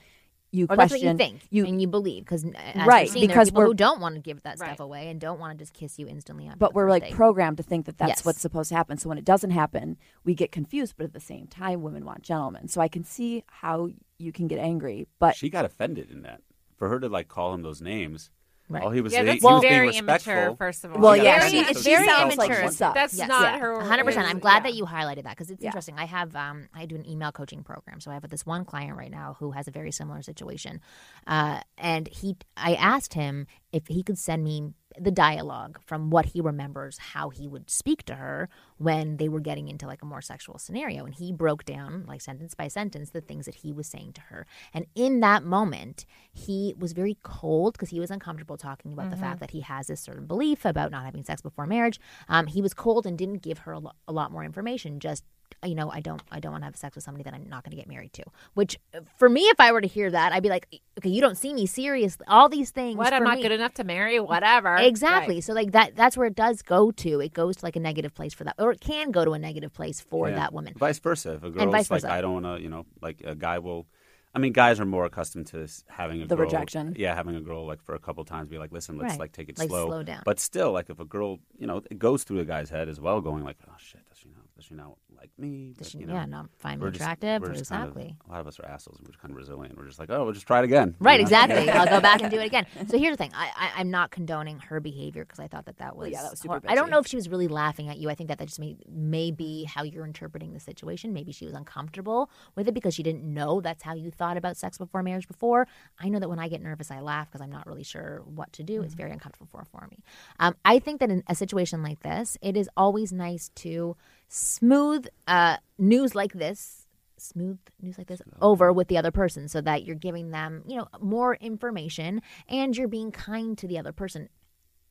[0.55, 2.50] you Or that's what question you think you and you believe because uh,
[2.86, 4.68] Right, seen, there are because people we're- who don't want to give that Right.
[4.68, 7.03] stuff away and don't want to just kiss you instantly on but we're first like
[7.05, 7.12] date.
[7.14, 8.24] programmed to think that that's Yes.
[8.24, 8.98] what's supposed to happen.
[8.98, 10.94] So when it doesn't happen, we get confused.
[10.98, 12.68] But at the same time, women want gentlemen.
[12.68, 13.88] So I can see how
[14.18, 15.09] you can get angry.
[15.18, 16.42] But she got offended in that.
[16.76, 18.30] For her to like call him those names,
[18.68, 18.82] Right.
[18.82, 20.32] all he was, Yeah, he, that's he was being very respectful.
[20.32, 20.56] immature.
[20.56, 22.68] First of all, Well, She yeah, very, offended she- she very sounds like immature.
[22.70, 22.94] she sucks.
[22.94, 23.28] That's Yes.
[23.28, 23.58] not Yeah.
[23.58, 23.74] her.
[23.82, 24.24] 100%.
[24.24, 24.70] I'm glad yeah.
[24.70, 25.68] that you highlighted that because it's Yeah.
[25.68, 25.96] interesting.
[25.98, 28.96] I have um, I do an email coaching program, so I have this one client
[28.96, 30.80] right now who has a very similar situation,
[31.26, 36.26] uh, and he I asked him if he could send me the dialogue from what
[36.26, 40.07] he remembers how he would speak to her when they were getting into like a
[40.07, 41.05] more sexual scenario.
[41.05, 44.20] And he broke down like sentence by sentence the things that he was saying to
[44.22, 44.47] her.
[44.74, 49.16] And in that moment he was very cold because he was uncomfortable talking about the
[49.16, 52.01] fact that he has this certain belief about not having sex before marriage.
[52.28, 55.24] Um, he was cold and didn't give her a, lo- a lot more information just
[55.64, 57.64] you know, I don't, I don't want to have sex with somebody that I'm not
[57.64, 58.24] going to get married to.
[58.55, 60.66] Which, uh, for me, if I were to hear that, I'd be like,
[60.98, 62.16] okay, you don't see me serious.
[62.28, 62.96] All these things.
[62.96, 63.12] What?
[63.12, 64.18] I'm not me- good enough to marry.
[64.20, 64.76] Whatever.
[64.76, 65.36] Exactly.
[65.36, 65.44] Right.
[65.44, 67.20] So like that, that's where it does go to.
[67.20, 69.38] It goes to like a negative place for that, or it can go to a
[69.38, 70.36] negative place for Yeah.
[70.36, 70.74] that woman.
[70.76, 71.34] Vice versa.
[71.34, 72.12] If a girl's vice like, versa.
[72.12, 73.86] I don't want to, you know, like a guy will.
[74.34, 76.96] I mean, guys are more accustomed to s- having a The girl, rejection.
[76.98, 79.20] Yeah, having a girl like for a couple times be like, listen, let's Right.
[79.20, 80.22] like take it Like, slow, slow down.
[80.24, 82.98] But still, like if a girl, you know, it goes through a guy's head as
[82.98, 84.40] well, going like, oh shit, does she know?
[84.57, 85.73] Does she not like me?
[85.79, 87.43] But, she, you know, yeah, not find me we're just- attractive.
[87.43, 88.16] kind of- exactly.
[88.29, 88.99] a lot of us are assholes.
[89.01, 89.77] We're just kind of resilient.
[89.79, 90.89] We're just like, oh, we'll just try it again.
[90.89, 91.23] you Right, know?
[91.23, 91.70] exactly.
[91.70, 92.66] I'll go back and do it again.
[92.89, 95.79] So here's the thing: I, I, I'm not condoning her behavior because I thought that
[95.79, 96.11] that was.
[96.11, 98.11] yeah, that was super I don't know if she was really laughing at you.
[98.11, 101.12] I think that that just may, may be how you're interpreting the situation.
[101.12, 104.57] Maybe she was uncomfortable with it because she didn't know that's how you thought about
[104.57, 105.66] sex before marriage before.
[106.01, 108.53] I know that when I get nervous, I laugh because I'm not really sure what
[108.55, 108.75] to do.
[108.75, 108.85] Mm-hmm.
[108.85, 109.99] It's very uncomfortable for, for me.
[110.41, 113.97] Um, I think that in a situation like this, it is always nice to
[114.29, 116.86] smooth uh, news like this
[117.18, 120.76] smooth news like this over with the other person so that you're giving them, you
[120.76, 124.28] know, more information and you're being kind to the other person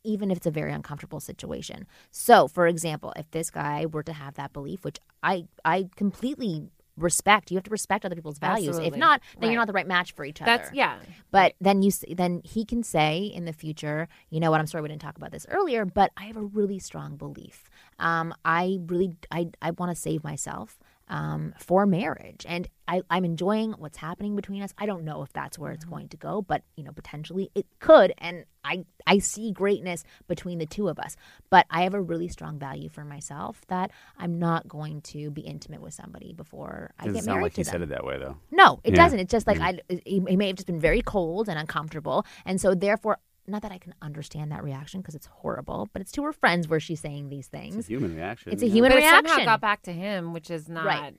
[0.04, 1.86] even if it's a very uncomfortable situation.
[2.10, 6.70] So, for example, if this guy were to have that belief, which I I completely
[6.98, 8.78] respect, you have to respect other people's values.
[8.80, 9.52] If not, then Right.
[9.52, 10.58] you're not the right match for each other.
[10.58, 11.00] That's yeah.
[11.32, 14.60] But then you s- then he can say in the future, you know what?
[14.60, 17.70] I'm sorry we didn't talk about this earlier, but I have a really strong belief.
[18.02, 20.78] Um, I really I I want to save myself
[21.08, 24.74] um, for marriage, and I, I'm enjoying what's happening between us.
[24.78, 27.66] I don't know if that's where it's going to go, but you know potentially it
[27.80, 31.18] could, and I I see greatness between the two of us.
[31.50, 35.42] But I have a really strong value for myself that I'm not going to be
[35.42, 37.72] intimate with somebody before I Doesn't get married like to he them.
[37.72, 38.38] said it that way though.
[38.50, 39.04] No, it Yeah.
[39.04, 39.20] doesn't.
[39.20, 42.60] It's just like I, he, he may have just been very cold and uncomfortable, and
[42.62, 43.18] so therefore,
[43.48, 46.68] not that I can understand that reaction because it's horrible, but it's to her friends
[46.68, 47.76] where she's saying these things.
[47.76, 48.52] It's a human reaction.
[48.54, 48.74] It's a yeah.
[48.74, 50.86] human but it somehow got back to him, which is not.
[50.86, 51.16] Right.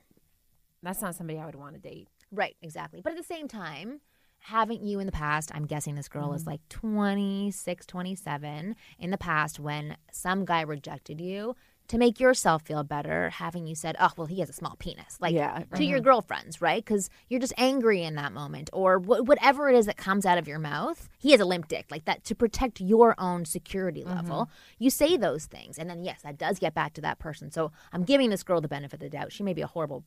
[0.81, 2.07] That's not somebody I would want to date.
[2.31, 3.01] Right, exactly.
[3.01, 4.01] But at the same time,
[4.39, 6.35] haven't you in the past, I'm guessing this girl Mm-hmm.
[6.35, 11.55] is like 26, 27, in the past when some guy rejected you.
[11.93, 15.15] To make yourself feel better, having you said, "Oh, well, he has a small penis,"
[15.21, 15.59] like Yeah.
[15.59, 15.75] Mm-hmm.
[15.75, 16.83] to your girlfriends, right?
[16.83, 20.39] Because you're just angry in that moment, or wh- whatever it is that comes out
[20.39, 21.07] of your mouth.
[21.19, 24.11] He has a limp dick, like that, to protect your own security Mm-hmm.
[24.15, 24.49] level.
[24.79, 27.51] You say those things, and then yes, that does get back to that person.
[27.51, 29.31] So I'm giving this girl the benefit of the doubt.
[29.31, 30.03] She may be a horrible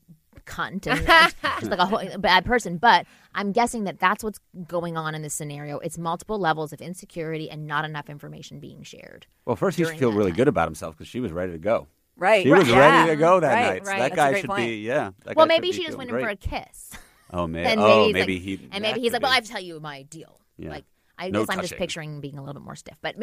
[0.46, 1.06] cunt and
[1.60, 5.22] just like a ho- bad person, but I'm guessing that that's what's going on in
[5.22, 5.78] this scenario.
[5.80, 9.26] It's multiple levels of insecurity and not enough information being shared.
[9.44, 10.36] Well, first he should feel really time.
[10.36, 11.88] good about himself because she was ready to go.
[12.16, 12.44] Right.
[12.44, 12.78] She was Yeah.
[12.78, 13.84] ready to go that Right, night.
[13.86, 13.98] So right.
[13.98, 14.66] that That's guy should point.
[14.66, 15.10] be yeah.
[15.24, 16.92] that well, maybe she just feeling went in for a kiss.
[17.32, 17.66] Oh, man.
[17.66, 18.68] and oh, maybe, he's maybe like, he.
[18.72, 20.40] and maybe he's could like, well, I have to tell you my deal.
[20.56, 20.70] Yeah.
[20.70, 20.84] Like,
[21.18, 22.96] I No guess I'm just picturing being a little bit more stiff.
[23.00, 23.16] But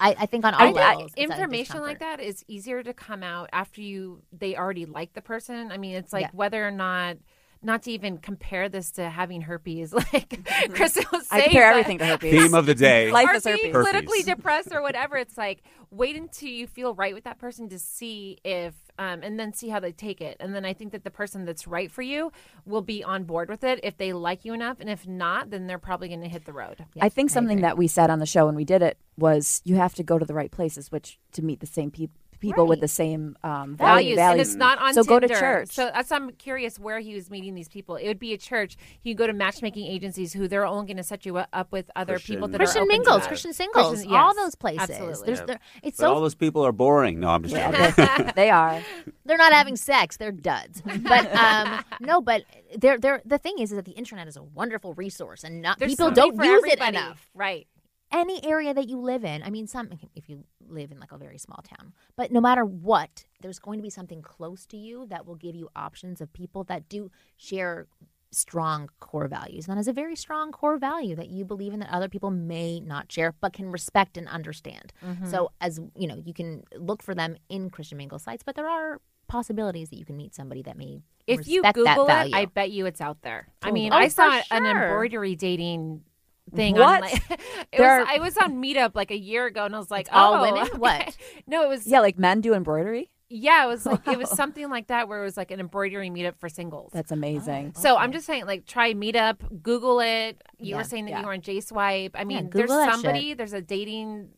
[0.00, 2.82] I, I think on all I- I- levels, it's a information like that is easier
[2.82, 5.72] to come out after you they already like the person.
[5.72, 6.30] I mean, it's like Yeah.
[6.32, 7.16] whether or not
[7.60, 9.92] not to even compare this to having herpes.
[10.12, 10.72] Like mm-hmm.
[10.74, 12.30] Kristen was I saying, compare everything to herpes.
[12.30, 13.10] Theme of the day.
[13.12, 13.90] Life or is being herpes.
[13.90, 15.16] politically depressed or whatever.
[15.16, 19.38] It's like wait until you feel right with that person to see if, um, and
[19.38, 20.36] then see how they take it.
[20.40, 22.32] And then I think that the person that's right for you
[22.66, 24.80] will be on board with it if they like you enough.
[24.80, 26.84] And if not, then they're probably going to hit the road.
[27.00, 27.68] I think something agree.
[27.68, 30.18] that we said on the show when we did it was you have to go
[30.18, 32.10] to the right places, which to meet the same peop
[32.40, 34.32] people with the same um, Values, values.
[34.32, 35.70] and it's not on so go to church.
[35.70, 37.96] So that's I'm curious where he was meeting these people.
[37.96, 38.76] It would be a church.
[39.02, 42.14] You go to matchmaking agencies who they're only going to set you up with other
[42.14, 43.26] Christian- people that Christian are open to mingles.
[43.26, 44.90] Christian singles, Christian- all those places.
[44.90, 45.26] absolutely.
[45.26, 45.44] There's, Yeah.
[45.46, 47.20] there, it's But all those people are boring.
[47.20, 48.26] No, I'm just Yeah, kidding.
[48.26, 48.80] they, they are.
[49.24, 50.82] they're not having sex; they're duds.
[50.82, 52.44] But um, no, but
[52.76, 55.78] they're, they're, the thing is, is that the internet is a wonderful resource, and not
[55.78, 57.28] There's people don't for use it enough.
[57.34, 57.66] Right.
[58.12, 59.42] Any area that you live in.
[59.42, 62.64] I mean, some if you live in like a very small town, but no matter
[62.64, 66.32] what, there's going to be something close to you that will give you options of
[66.32, 67.86] people that do share
[68.30, 69.66] strong core values.
[69.66, 72.30] And that is a very strong core value that you believe in that other people
[72.30, 74.92] may not share, but can respect and understand.
[75.04, 75.30] Mm-hmm.
[75.30, 78.68] So, as you know, you can look for them in Christian Mingle sites, but there
[78.68, 82.08] are possibilities that you can meet somebody that may If you respect that Google it,
[82.08, 82.36] value.
[82.36, 83.48] I bet you it's out there.
[83.62, 86.02] I Oh, mean, oh, I saw an embroidery dating
[86.50, 86.96] thing What?
[86.96, 87.40] on like it
[87.76, 90.06] There was, are- I was on Meetup like a year ago and I was like,
[90.06, 90.62] It's all oh, women?
[90.68, 90.78] okay.
[90.78, 91.16] What?
[91.46, 93.10] No, it was Yeah, like men do embroidery.
[93.28, 96.08] yeah, it was like it was something like that where it was like an embroidery
[96.10, 96.90] meetup for singles.
[96.94, 97.74] That's amazing.
[97.76, 100.40] Oh, so I'm just saying, like, try Meetup, Google it.
[100.58, 101.20] You Yeah, were saying that yeah.
[101.20, 102.12] you were on J Swipe.
[102.18, 103.34] I mean, Google there's that somebody.
[103.34, 104.30] There's a dating.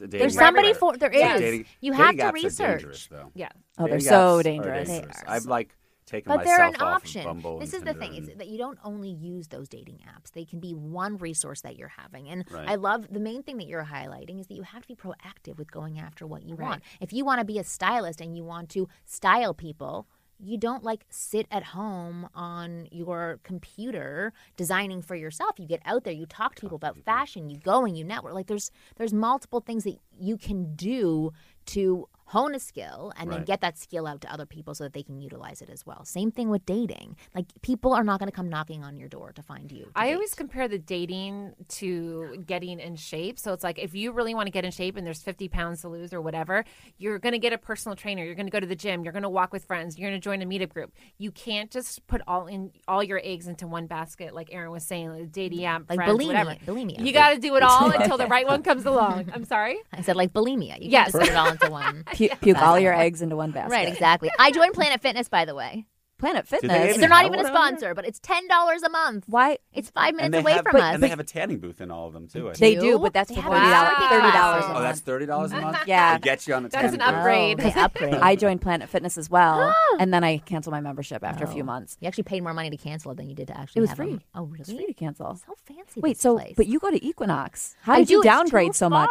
[0.06, 1.20] dating There's app somebody for for there is.
[1.20, 2.78] Yeah, dating- you have dating to apps are research.
[2.80, 3.30] dangerous, though.
[3.34, 3.48] Yeah.
[3.78, 4.88] Oh, they're so apps dangerous.
[4.88, 5.10] They are.
[5.26, 5.74] I'm like
[6.08, 7.20] taken But they're myself an option.
[7.20, 10.32] Of Bumble This is the thing: is that you don't only use those dating apps;
[10.32, 12.28] they can be one resource that you're having.
[12.28, 12.68] And Right.
[12.68, 15.58] I love the main thing that you're highlighting is that you have to be proactive
[15.58, 16.68] with going after what you Right.
[16.68, 16.82] want.
[17.00, 20.06] If you want to be a stylist and you want to style people.
[20.40, 25.58] You don't like sit at home on your computer designing for yourself.
[25.58, 28.34] You get out there, you talk to people about fashion, you go and you network.
[28.34, 31.32] Like there's there's multiple things that you can do
[31.66, 34.92] to hone a skill and then get that skill out to other people so that
[34.92, 36.04] they can utilize it as well.
[36.04, 37.16] Same thing with dating.
[37.34, 39.84] Like people are not going to come knocking on your door to find you.
[39.84, 40.14] to I date.
[40.14, 43.38] always compare the dating to getting in shape.
[43.38, 45.80] So it's like if you really want to get in shape and there's 50 pounds
[45.82, 46.64] to lose or whatever,
[46.98, 48.22] you're going to get a personal trainer.
[48.24, 49.04] You're going to go to the gym.
[49.04, 49.98] You're going to walk with friends.
[49.98, 50.92] You're going to join a meetup group.
[51.16, 54.84] You can't just put all in all your eggs into one basket, like Aaron was
[54.84, 56.26] saying, like dating app, like friends, bulimia.
[56.26, 56.54] whatever.
[56.66, 57.04] Bulimia.
[57.04, 59.30] You got to do it all until the right one comes along.
[59.32, 59.78] I'm sorry.
[59.92, 60.78] I said like bulimia.
[60.82, 61.12] You Yes.
[61.12, 62.04] can't just put it all into one.
[62.18, 63.72] Pu- puke all your eggs into one basket.
[63.72, 64.30] right, exactly.
[64.38, 65.86] I joined Planet Fitness, by the way.
[66.18, 66.88] Planet Fitness.
[66.88, 67.54] even They're not even a one on there?
[67.78, 69.22] sponsor, but it's ten dollars a month.
[69.28, 69.58] Why?
[69.72, 70.94] It's five minutes away have, from but- us.
[70.94, 72.48] And they have a tanning booth in all of them too.
[72.48, 72.80] I They think.
[72.80, 72.98] do, do?
[72.98, 73.92] but that's They for thirty dollars.
[73.96, 74.76] a Thirty dollars discount.
[74.76, 75.78] a Oh, that's thirty dollars a month.
[75.86, 76.14] Yeah.
[76.14, 77.18] to get you on the That's tanning an booth.
[77.18, 77.60] upgrade.
[77.60, 78.14] Oh, they upgrade.
[78.14, 81.62] I joined Planet Fitness as well, and then I canceled my membership after a few
[81.62, 81.66] Oh.
[81.66, 81.96] months.
[82.00, 83.78] You actually paid more money to cancel it than you did to actually.
[83.78, 84.10] It was have free.
[84.10, 84.22] them.
[84.34, 84.60] Oh, really?
[84.62, 85.36] It's free to cancel.
[85.36, 86.00] So fancy.
[86.00, 86.54] Wait, this so place.
[86.56, 87.76] but you go to Equinox?
[87.82, 89.08] How I did you do, it's downgrade too so much?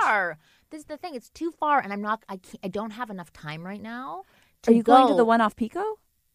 [0.69, 0.75] Far.
[0.75, 2.23] This is the thing; it's too far, and I'm not.
[2.29, 2.59] I can't.
[2.63, 4.23] I don't have enough time right now.
[4.67, 5.83] Are you going to the one off Pico?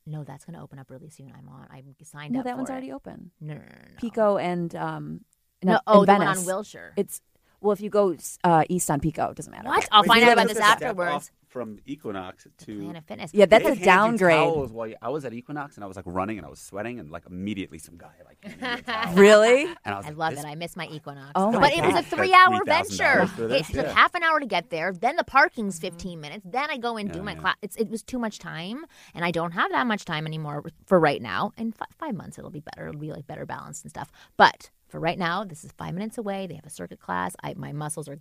[0.06, 1.32] No, that's going to open up really soon.
[1.36, 1.66] I'm on.
[1.70, 2.46] I'm signed No, up.
[2.46, 3.30] that one's for already open.
[3.40, 4.00] No, no, no, no.
[4.00, 5.20] Pico and um,
[5.62, 6.92] No, no, oh, in the one on Wilshire.
[6.96, 7.20] It's
[7.60, 9.68] well, if you go uh, east on Pico, it doesn't matter.
[9.68, 9.88] What?
[9.92, 11.30] I'll Wait, find out about this a step afterwards.
[11.52, 13.30] Off From Equinox to Planet Fitness.
[13.34, 14.36] Yeah, that's They a hand you downgrade.
[14.36, 16.60] towels while you- I was at Equinox and I was like running and I was
[16.60, 19.14] sweating and like immediately some guy like handed me a towel.
[19.14, 19.62] Really?
[19.84, 20.48] and I was I like, love this that.
[20.48, 21.32] I miss my Equinox.
[21.34, 23.28] Oh my but it was a three-hour venture.
[23.38, 23.92] It took Yeah.
[23.92, 24.92] half an hour to get there.
[24.92, 25.94] Then the parking's mm-hmm.
[25.96, 26.42] 15 minutes.
[26.48, 27.40] Then I go and do Yeah, my yeah.
[27.40, 27.56] class.
[27.62, 28.84] It's, it was too much time,
[29.14, 31.52] and I don't have that much time anymore for right now.
[31.56, 32.88] In fi- five months, it'll be better.
[32.88, 34.10] It'll be like better balanced and stuff.
[34.36, 36.46] But for right now, this is five minutes away.
[36.46, 37.34] They have a circuit class.
[37.42, 38.18] I, my muscles are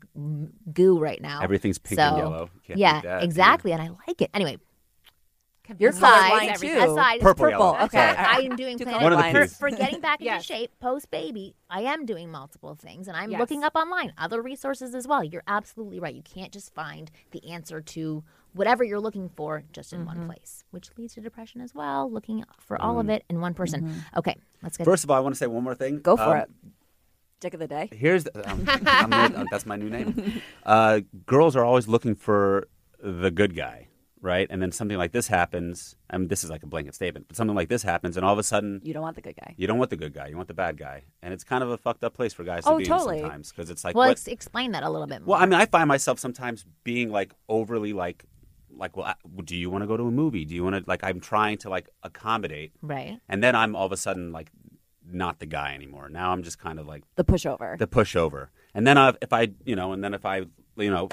[0.72, 1.42] goo right now.
[1.42, 2.50] Everything's pink so, and yellow.
[2.66, 3.24] Can't yeah, that.
[3.24, 4.32] exactly, and I like it.
[4.34, 4.58] Anyway,
[5.80, 6.78] your side, aside, colorblind everything.
[6.78, 6.92] too.
[6.92, 7.60] aside, it's Purple, Purple.
[7.74, 7.80] yellow.
[7.86, 8.00] Okay.
[8.00, 11.56] I am doing Two One of the for, for getting back into shape post baby.
[11.70, 13.40] I am doing multiple things, and I'm Yes.
[13.40, 15.24] looking up online other resources as well.
[15.24, 16.16] You're absolutely right.
[16.16, 20.64] You can't just find the answer to whatever you're looking for just in one place,
[20.72, 22.10] which leads to depression as well.
[22.12, 24.04] Looking for all of it in one person.
[24.18, 24.86] Okay, let's get.
[24.86, 26.00] First of all, I want to say one more thing.
[26.00, 26.50] Go for Um, it.
[27.40, 27.90] Dick of the day.
[27.92, 30.42] Here's the, um, I'm gonna- uh, that's my new name.
[30.66, 32.68] Uh, girls are always looking for
[33.04, 33.88] the good guy,
[34.22, 34.46] right?
[34.52, 35.96] And then something like this happens.
[36.08, 38.32] I mean, this is like a blanket statement, but something like this happens, and all
[38.34, 39.56] of a sudden, You don't want the good guy.
[39.58, 41.72] you don't want the good guy, you want the bad guy, and it's kind of
[41.72, 43.18] a fucked up place for guys to Oh, be totally.
[43.18, 44.12] in sometimes because it's like, well, what?
[44.12, 45.34] ex- explain that a little bit more.
[45.34, 48.24] Well, I mean, I find myself sometimes being like overly like,
[48.78, 50.46] like, well, I- do you want to go to a movie?
[50.46, 51.04] Do you want to like?
[51.04, 53.20] I'm trying to like accommodate, right.
[53.30, 54.50] and then I'm all of a sudden like
[55.10, 56.10] not the guy anymore.
[56.10, 57.78] Now I'm just kind of like The pushover.
[57.78, 58.48] the pushover.
[58.74, 60.46] And then I, if I, you know, and then if I,
[60.78, 61.10] you know,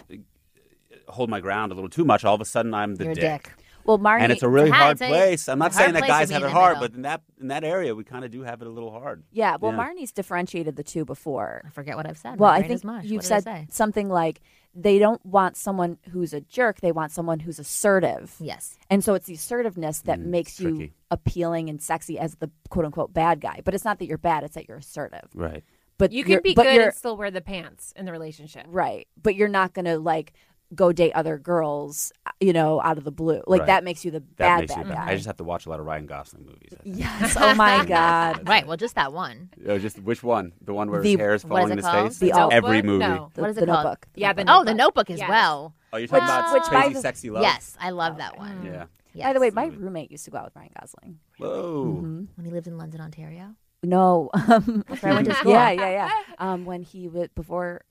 [1.08, 3.16] hold my ground a little too much, all of a sudden I'm the You're a
[3.16, 3.42] dick.
[3.44, 3.52] dick.
[3.88, 4.20] Well, Marni.
[4.20, 5.48] And it's a really hard it's place.
[5.48, 6.88] I'm not it's a hard saying that guys have it hard, middle.
[6.90, 9.24] but in that in that area, we kind of do have it a little hard.
[9.32, 9.56] yeah.
[9.58, 9.78] Well, Yeah.
[9.78, 11.62] Marni's differentiated the two before.
[11.66, 12.38] I forget what I've said.
[12.38, 13.04] Well, I think mush.
[13.06, 14.40] you've What did I said something like
[14.74, 16.80] they don't want someone who's a jerk.
[16.80, 18.34] They want someone who's assertive.
[18.38, 18.76] yes.
[18.90, 20.92] And so it's the assertiveness that Mm, makes you tricky.
[21.10, 23.62] appealing and sexy as the quote unquote bad guy.
[23.64, 25.30] But it's not that you're bad; it's that you're assertive.
[25.34, 25.64] Right.
[25.96, 28.66] But You you're- can be good and still wear the pants in the relationship.
[28.68, 29.08] right.
[29.20, 30.32] But you're not going to like
[30.74, 33.42] go date other girls, you know, out of the blue.
[33.46, 33.66] Like Right.
[33.68, 34.92] that makes you the That bad makes bad you.
[34.92, 35.06] guy.
[35.10, 36.72] I just have to watch a lot of Ryan Gosling movies.
[36.84, 37.36] Yes.
[37.40, 38.46] Oh my god.
[38.46, 38.66] Right.
[38.66, 39.48] Well, just that one.
[39.66, 40.52] Oh, just which one?
[40.60, 42.08] The one where The- his hair is falling it in his called?
[42.08, 42.18] face.
[42.18, 42.52] The Notebook?
[42.52, 42.98] Every movie.
[42.98, 43.30] No.
[43.34, 43.84] The, What is the it called?
[43.84, 44.06] Notebook.
[44.14, 44.76] Yeah, the Oh, the Notebook.
[44.76, 45.28] Notebook as Yes.
[45.28, 45.74] well.
[45.92, 47.42] Oh, you're talking Which- about which by crazy, the- sexy love.
[47.42, 48.62] Yes, I love that one.
[48.64, 48.84] Yeah.
[49.14, 49.26] Yes.
[49.28, 51.18] By the way, my roommate used to go out with Ryan Gosling.
[51.38, 51.84] Whoa.
[51.96, 52.24] Mm-hmm.
[52.36, 53.54] when he lived in London, Ontario.
[53.82, 54.28] No.
[54.48, 55.52] Um, where I went to school.
[55.52, 56.10] Yeah, yeah, yeah.
[56.38, 57.82] Um, when he was before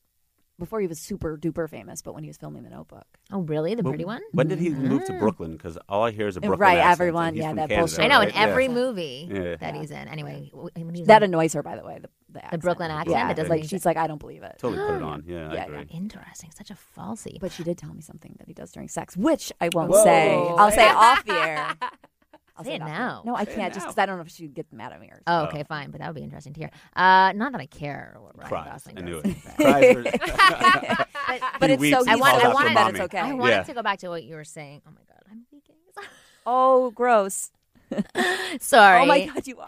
[0.60, 3.06] before he was super duper famous, but when he was filming The Notebook.
[3.32, 3.76] Oh, really?
[3.76, 4.22] The pretty one?
[4.32, 4.88] When did he mm-hmm.
[4.88, 5.54] move to Brooklyn?
[5.54, 7.70] Because all I hear is a Brooklyn right, accent, everyone, and he's yeah, from that
[7.70, 8.00] Canada, bullshit.
[8.00, 8.36] I know in right?
[8.36, 8.42] Yeah.
[8.42, 9.56] every movie Yeah.
[9.58, 10.08] that he's in.
[10.08, 12.00] Anyway, w- when he was That in- annoys her, by the way.
[12.02, 12.62] The, the, accent.
[12.62, 14.56] Brooklyn accent Yeah, that doesn't like make she's like, I don't believe it.
[14.60, 15.24] Totally put it on.
[15.28, 15.86] Yeah, I Yeah, agree.
[15.92, 17.40] interesting, such a falsy.
[17.40, 20.04] But she did tell me something that he does during sex, which I won't Whoa.
[20.04, 20.36] say.
[20.36, 21.76] I'll say off the air.
[22.58, 23.22] I'll Say it off now.
[23.26, 25.08] No, I Say can't, just because I don't know if she'd get mad at me
[25.08, 25.60] or Oh, something.
[25.60, 26.72] okay, fine, but that would be interesting to hear.
[26.96, 28.66] Uh, not that I care what Ryan Cries.
[28.84, 29.24] Gosling I does.
[29.24, 29.38] knew it.
[31.28, 33.20] But, But it's so I he's want- I wanted- that it's okay.
[33.20, 33.64] I wanted Yeah.
[33.64, 34.82] to go back to what you were saying.
[34.88, 35.76] Oh my god, I'm leaking.
[36.46, 37.52] Oh, gross.
[38.60, 39.02] Sorry.
[39.02, 39.68] Oh my god, you are.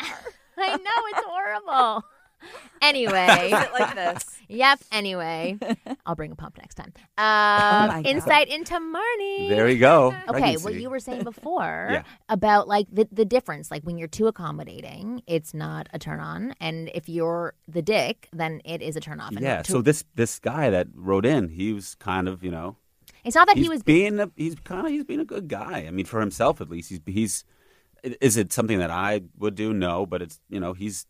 [0.57, 0.75] I know
[1.07, 2.03] it's horrible.
[2.81, 4.23] Anyway, like this.
[4.47, 4.79] yep.
[4.91, 5.57] Anyway,
[6.05, 6.93] I'll bring a pump next time.
[7.17, 8.05] Oh Um, my God.
[8.07, 9.49] insight into Marni.
[9.49, 10.07] there you go.
[10.29, 10.81] Okay, what Pregnancy.
[10.81, 12.03] you were saying before Yeah.
[12.29, 16.53] about like the, the difference, like when you're too accommodating, it's not a turn on,
[16.61, 19.33] and if you're the dick, then it is a turn off.
[19.33, 19.61] Yeah.
[19.61, 22.77] to- So this this guy that wrote in, he was kind of you know
[23.25, 25.83] it's not that he was being a, he's kind of he's being a good guy.
[25.85, 27.43] I mean, for himself at least, he's he's.
[28.21, 29.73] Is it something that I would do?
[29.73, 31.05] No, but it's you know he's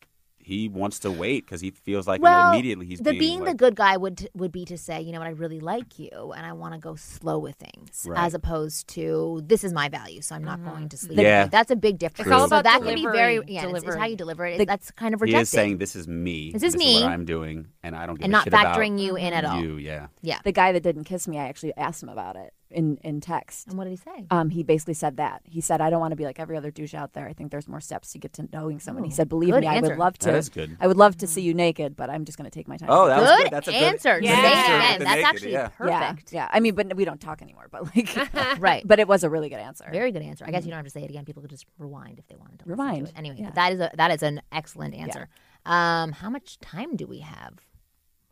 [0.50, 3.54] he wants to wait because he feels like well, immediately he's the being, being the
[3.54, 6.43] good guy would would be to say, you know what, I really like you, and
[6.43, 8.26] I want to go slow with things, Right.
[8.26, 11.06] as opposed to this is my value, so I'm not going to mm-hmm.
[11.06, 11.20] sleep.
[11.20, 11.45] Yeah.
[11.45, 12.28] that's a big difference.
[12.28, 14.66] It's all so about that can be very yeah, it's, it's how you deliver it.
[14.66, 16.52] that's kind of He is saying this is me.
[16.52, 17.04] This is what me.
[17.04, 19.45] I'm doing, and I don't give and a not shit about factoring you in at
[19.45, 19.62] all.
[19.62, 20.08] You, yeah.
[20.24, 20.39] Yeah.
[20.43, 23.67] The guy that didn't kiss me, I actually asked him about it in, in text.
[23.67, 24.26] And what did he say?
[24.32, 25.41] Um, he basically said that.
[25.43, 27.28] He said, I don't want to be like every other douche out there.
[27.28, 29.03] I think there's more steps to get to knowing someone.
[29.03, 30.28] He said, Believe good me, I would love to.
[30.32, 30.78] That is good.
[30.80, 32.89] I would love to see you naked, but I'm just going to take my time.
[32.91, 33.51] Oh, that was good good.
[33.51, 34.20] That's a good answer.
[34.22, 34.36] Yeah.
[34.36, 34.99] Say it answer with again.
[34.99, 35.67] the That's naked, actually yeah.
[35.70, 36.34] perfect.
[36.34, 36.49] Yeah, yeah.
[36.51, 37.67] I mean, but we don't talk anymore.
[37.72, 38.15] But like,
[38.59, 38.88] Right.
[38.88, 39.86] But it was a really good answer.
[39.91, 40.45] Very good answer.
[40.47, 41.26] I guess you don't have to say it again.
[41.26, 42.65] People could just rewind if they wanted to.
[42.70, 43.07] listen to Rewind.
[43.07, 43.13] it.
[43.15, 43.45] Anyway, Yeah.
[43.45, 45.28] but that is a that is an excellent answer.
[45.65, 47.53] Um, how much time do we have?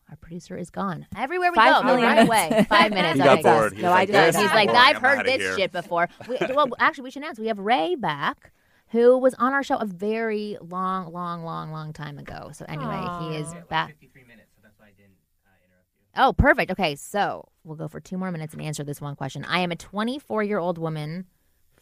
[0.09, 1.05] Our producer is gone.
[1.17, 2.65] Everywhere we Five go, they're million right away.
[2.69, 3.15] Five minutes.
[3.19, 3.41] He okay.
[3.41, 3.73] got bored.
[3.73, 4.15] No, He's I like, did.
[4.15, 4.81] "This He's is He's like, boring.
[4.81, 6.07] I've I'm heard this here." shit before.
[6.29, 8.51] We, well, actually, we should announce we have Ray back,
[8.89, 12.51] who was on our show a very long, long, long, long time ago.
[12.53, 13.89] So anyway, he is back.
[13.89, 15.11] 53 minutes, so that's why I didn't
[15.45, 16.23] uh, interrupt you.
[16.23, 16.71] Oh, perfect.
[16.71, 19.43] Okay, so we'll go for two more minutes and answer this one question.
[19.43, 21.25] I am a 24 year old woman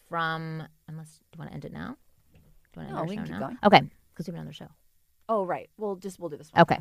[0.09, 0.63] from.
[0.87, 1.95] Unless do you want to end it now?
[2.33, 2.39] Do
[2.81, 3.39] you want to No, end we our can keep now?
[3.47, 3.57] going.
[3.63, 3.81] Okay,
[4.13, 4.67] because we have another show.
[5.29, 5.69] Oh, right.
[5.77, 6.61] We'll just we'll do this one.
[6.63, 6.79] Okay.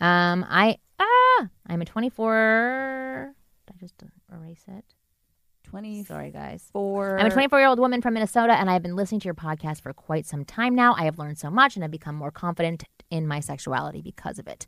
[0.00, 3.34] Um, I ah, I'm a 24.
[3.66, 3.94] Did I just
[4.32, 4.84] erase it?
[5.64, 6.68] Twenty Sorry, guys.
[6.72, 7.18] four.
[7.18, 9.80] I'm a 24 year old woman from Minnesota, and I've been listening to your podcast
[9.80, 10.94] for quite some time now.
[10.94, 14.46] I have learned so much, and I've become more confident in my sexuality because of
[14.46, 14.66] it.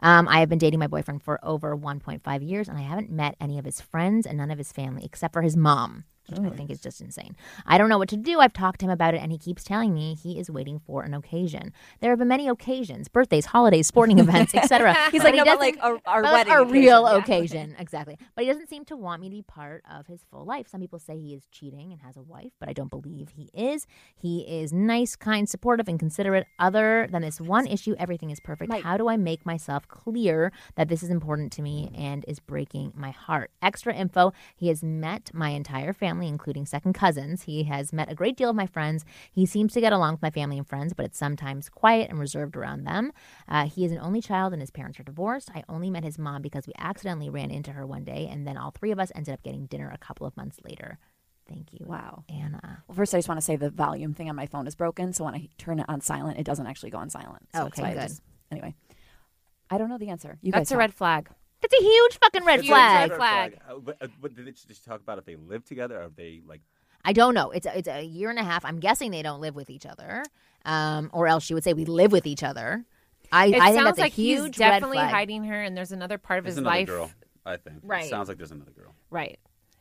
[0.00, 3.36] Um, I have been dating my boyfriend for over 1.5 years, and I haven't met
[3.40, 6.04] any of his friends and none of his family except for his mom.
[6.28, 7.36] Which I think is just insane.
[7.66, 8.40] I don't know what to do.
[8.40, 11.02] I've talked to him about it, and he keeps telling me he is waiting for
[11.02, 11.72] an occasion.
[12.00, 14.94] There have been many occasions, birthdays, holidays, sporting events, etc.
[15.12, 17.16] He's like, no, but like a, our but wedding a real Yeah.
[17.16, 18.18] occasion, exactly.
[18.34, 20.68] But he doesn't seem to want me to be part of his full life.
[20.68, 23.50] Some people say he is cheating and has a wife, but I don't believe he
[23.54, 23.86] is.
[24.16, 26.46] He is nice, kind, supportive, and considerate.
[26.58, 28.68] Other than this one issue, everything is perfect.
[28.70, 28.82] Mike.
[28.84, 32.92] How do I make myself clear that this is important to me and is breaking
[32.96, 33.50] my heart?
[33.62, 37.42] Extra info: He has met my entire family, including second cousins.
[37.42, 39.04] He has met a great deal of my friends.
[39.30, 42.18] He seems to get along with my family and friends, but it's sometimes quiet and
[42.18, 43.12] reserved around them.
[43.48, 45.50] Uh, he is an only child, and his parents are divorced.
[45.54, 48.56] I only met his mom because we accidentally ran into her one day, and then
[48.56, 50.98] all three of us ended up getting dinner a couple of months later.
[51.48, 52.24] Thank you, Wow.
[52.28, 52.82] Anna.
[52.88, 55.12] Well, first, I just want to say the volume thing on my phone is broken.
[55.14, 57.48] So when I turn it on silent, it doesn't actually go on silent.
[57.54, 58.02] So Okay, good.
[58.08, 58.74] just- anyway,
[59.70, 60.36] I don't know the answer.
[60.42, 61.30] You That's guys a red flag.
[61.60, 63.10] That's a huge fucking red It's a flag.
[63.10, 63.58] red flag.
[63.68, 66.16] Uh, But, uh, but did they just talk about if they live together or if
[66.16, 66.60] they like?
[67.04, 67.50] I don't know.
[67.50, 68.64] It's a, it's a year and a half.
[68.64, 70.24] I'm guessing they don't live with each other,
[70.64, 72.84] um, or else she would say we live with each other.
[73.32, 75.14] I, It I think sounds that's a like huge he's definitely red flag.
[75.14, 76.86] hiding her, and there's another part of There's his another life.
[76.86, 77.10] girl.
[77.46, 77.76] I think.
[77.82, 78.04] Right.
[78.04, 78.94] It sounds like there's another girl.
[79.10, 79.38] Right.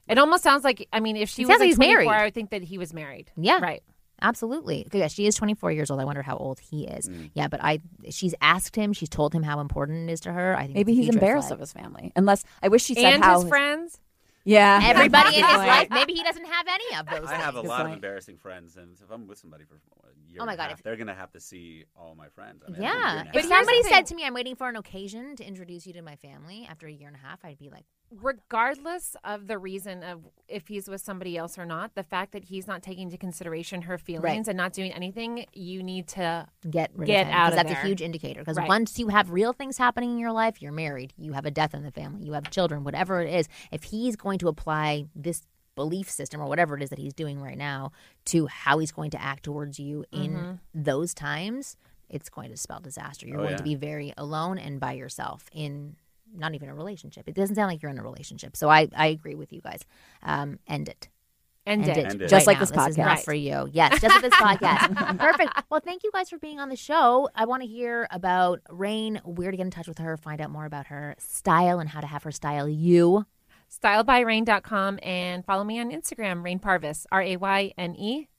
[0.08, 2.04] It almost sounds like I mean, if she It was sounds like like he's 24,
[2.06, 2.22] married.
[2.22, 3.30] I would think that he was married.
[3.36, 3.60] Yeah.
[3.62, 3.84] Right.
[4.22, 4.88] Absolutely.
[4.92, 6.00] Yeah, she is 24 years old.
[6.00, 7.08] I wonder how old he is.
[7.08, 7.32] Mm.
[7.34, 8.94] Yeah, but I she's asked him.
[8.94, 10.56] She's told him how important it is to her.
[10.56, 11.58] I think Maybe he's embarrassed flag.
[11.58, 12.12] of his family.
[12.16, 14.00] Unless I wish she said and how his friends.
[14.44, 15.90] Yeah, Everybody in his life.
[15.92, 17.30] Maybe he doesn't have any of those.
[17.30, 20.40] I have a lot of embarrassing friends, and if I'm with somebody for a year
[20.42, 22.64] Oh my and a God, half, they're gonna have to see all my friends.
[22.66, 23.10] I mean, that's a year Yeah.
[23.12, 23.34] and If half.
[23.34, 26.02] But here's somebody said to me, "I'm waiting for an occasion to introduce you to
[26.02, 30.04] my family," after a year and a half, I'd be like, regardless of the reason
[30.04, 33.18] of if he's with somebody else or not, the fact that he's not taking into
[33.18, 37.34] consideration her feelings and not doing anything, you need to get rid Get of him
[37.34, 37.82] out 'cause of that's there.
[37.84, 38.68] a huge indicator because Right.
[38.68, 41.74] once you have real things happening in your life you're married you have a death
[41.74, 45.46] in the family you have children whatever it is if he's going to apply this
[45.76, 47.92] belief system or whatever it is that he's doing right now
[48.26, 50.84] to how he's going to act towards you in Mm-hmm.
[50.84, 51.78] those times
[52.10, 53.58] it's going to spell disaster you're Oh, going yeah.
[53.58, 55.96] to be very alone and by yourself in
[56.36, 57.28] not even a relationship.
[57.28, 58.56] It doesn't sound like you're in a relationship.
[58.56, 59.82] So I, I agree with you guys.
[60.24, 61.10] Um, end it.
[61.66, 61.98] End, End it.
[61.98, 62.06] it.
[62.12, 62.20] End.
[62.22, 62.60] Just right like now.
[62.62, 63.68] this This is not for you.
[63.74, 65.20] Yes, just like this podcast.
[65.20, 65.52] Perfect.
[65.70, 67.28] Well, thank you guys for being on the show.
[67.36, 70.50] I want to hear about Rayne, where to get in touch with her, find out
[70.50, 73.26] more about her style and how to have her style you.
[73.70, 78.30] Stylebyrayne.com and follow me on Instagram, Rayne Parvis, R A Y N E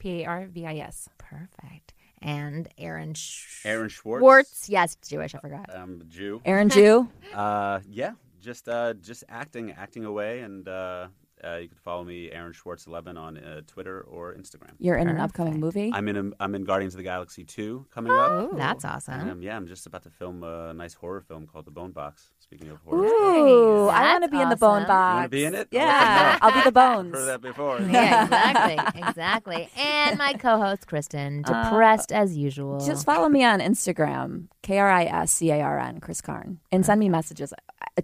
[0.00, 1.08] P A R V I S.
[1.18, 1.91] Perfect.
[2.22, 4.20] And Aaron Sch- Aaron Schwartz.
[4.22, 4.68] Schwartz.
[4.68, 5.34] Yes, Jewish.
[5.34, 5.74] I forgot.
[5.74, 6.40] I'm a Jew.
[6.44, 7.08] Aaron Jew.
[7.34, 11.08] Uh, yeah, just uh, just acting, acting away, and uh,
[11.44, 14.70] uh, you can follow me, Aaron Schwartz, eleven on uh, Twitter or Instagram.
[14.78, 15.90] You're in an upcoming movie.
[15.92, 18.52] I'm in a, I'm in Guardians of the Galaxy two coming up.
[18.52, 19.28] Ooh, that's awesome.
[19.30, 22.31] Um, yeah, I'm just about to film a nice horror film called The Bone Box.
[22.52, 23.94] Speaking of horror, Ooh, Nice.
[23.94, 24.88] I want to That's be in the bone awesome.
[24.88, 25.14] box.
[25.14, 25.56] You wanna be in it?
[25.56, 26.38] I'll let you Yeah.
[26.42, 27.14] I'll be the bones.
[27.14, 27.80] heard that before.
[27.90, 29.68] yeah, exactly, exactly.
[29.78, 32.84] And my co-host Kristen, Uh, depressed as usual.
[32.84, 36.58] Just follow me on Instagram, K R I S C A R N, Kris Carn,
[36.70, 37.54] and send me messages.
[37.54, 37.56] Uh,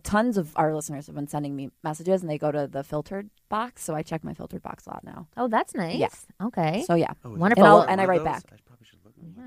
[0.03, 3.29] Tons of our listeners have been sending me messages, and they go to the filtered
[3.51, 5.27] box, so I check my filtered box a lot now.
[5.37, 5.97] oh, that's nice.
[5.99, 6.09] Yeah.
[6.43, 6.85] Okay.
[6.87, 7.65] So yeah, Oh, Wonderful.
[7.65, 8.45] And I'll- and I write back.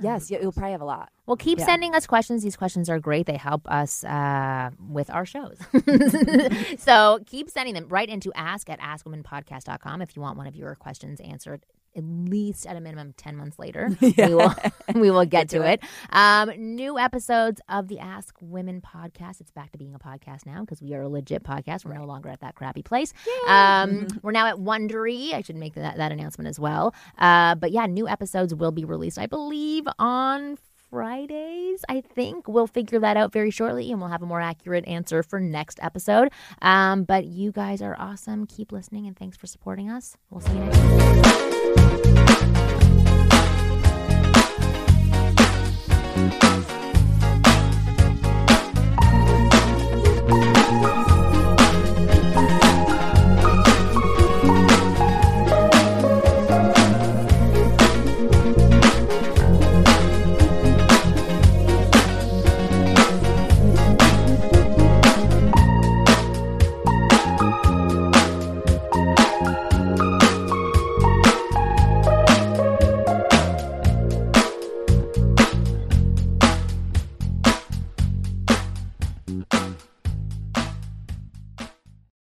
[0.02, 1.10] Yes, you, you'll probably have a lot.
[1.26, 1.66] Well, keep Yeah.
[1.66, 2.44] sending us questions.
[2.44, 3.26] These questions are great.
[3.26, 5.58] They help us uh, with our shows.
[6.80, 10.76] so keep sending them right into ask at askwomenpodcast.com if you want one of your
[10.76, 11.66] questions answered
[11.96, 13.90] at least at a minimum 10 months later.
[14.02, 14.54] We will
[14.96, 15.82] we will get, to, it.
[16.12, 19.42] Um, new episodes of the Ask Women podcast.
[19.42, 21.86] It's back to being a podcast now because we are a legit podcast.
[21.86, 23.14] We're no longer at that crappy place.
[23.48, 25.34] Um, we're now at Wondery.
[25.34, 26.94] I should make that, that announcement as well.
[27.18, 30.58] Uh, but yeah, new episodes will be released, I believe, on
[30.92, 32.48] Fridays, I think.
[32.48, 35.80] We'll figure that out very shortly and we'll have a more accurate answer for next
[35.82, 36.32] episode.
[36.62, 38.46] Um, but you guys are awesome.
[38.46, 40.18] Keep listening and thanks for supporting us.
[40.30, 41.51] We'll see you next time.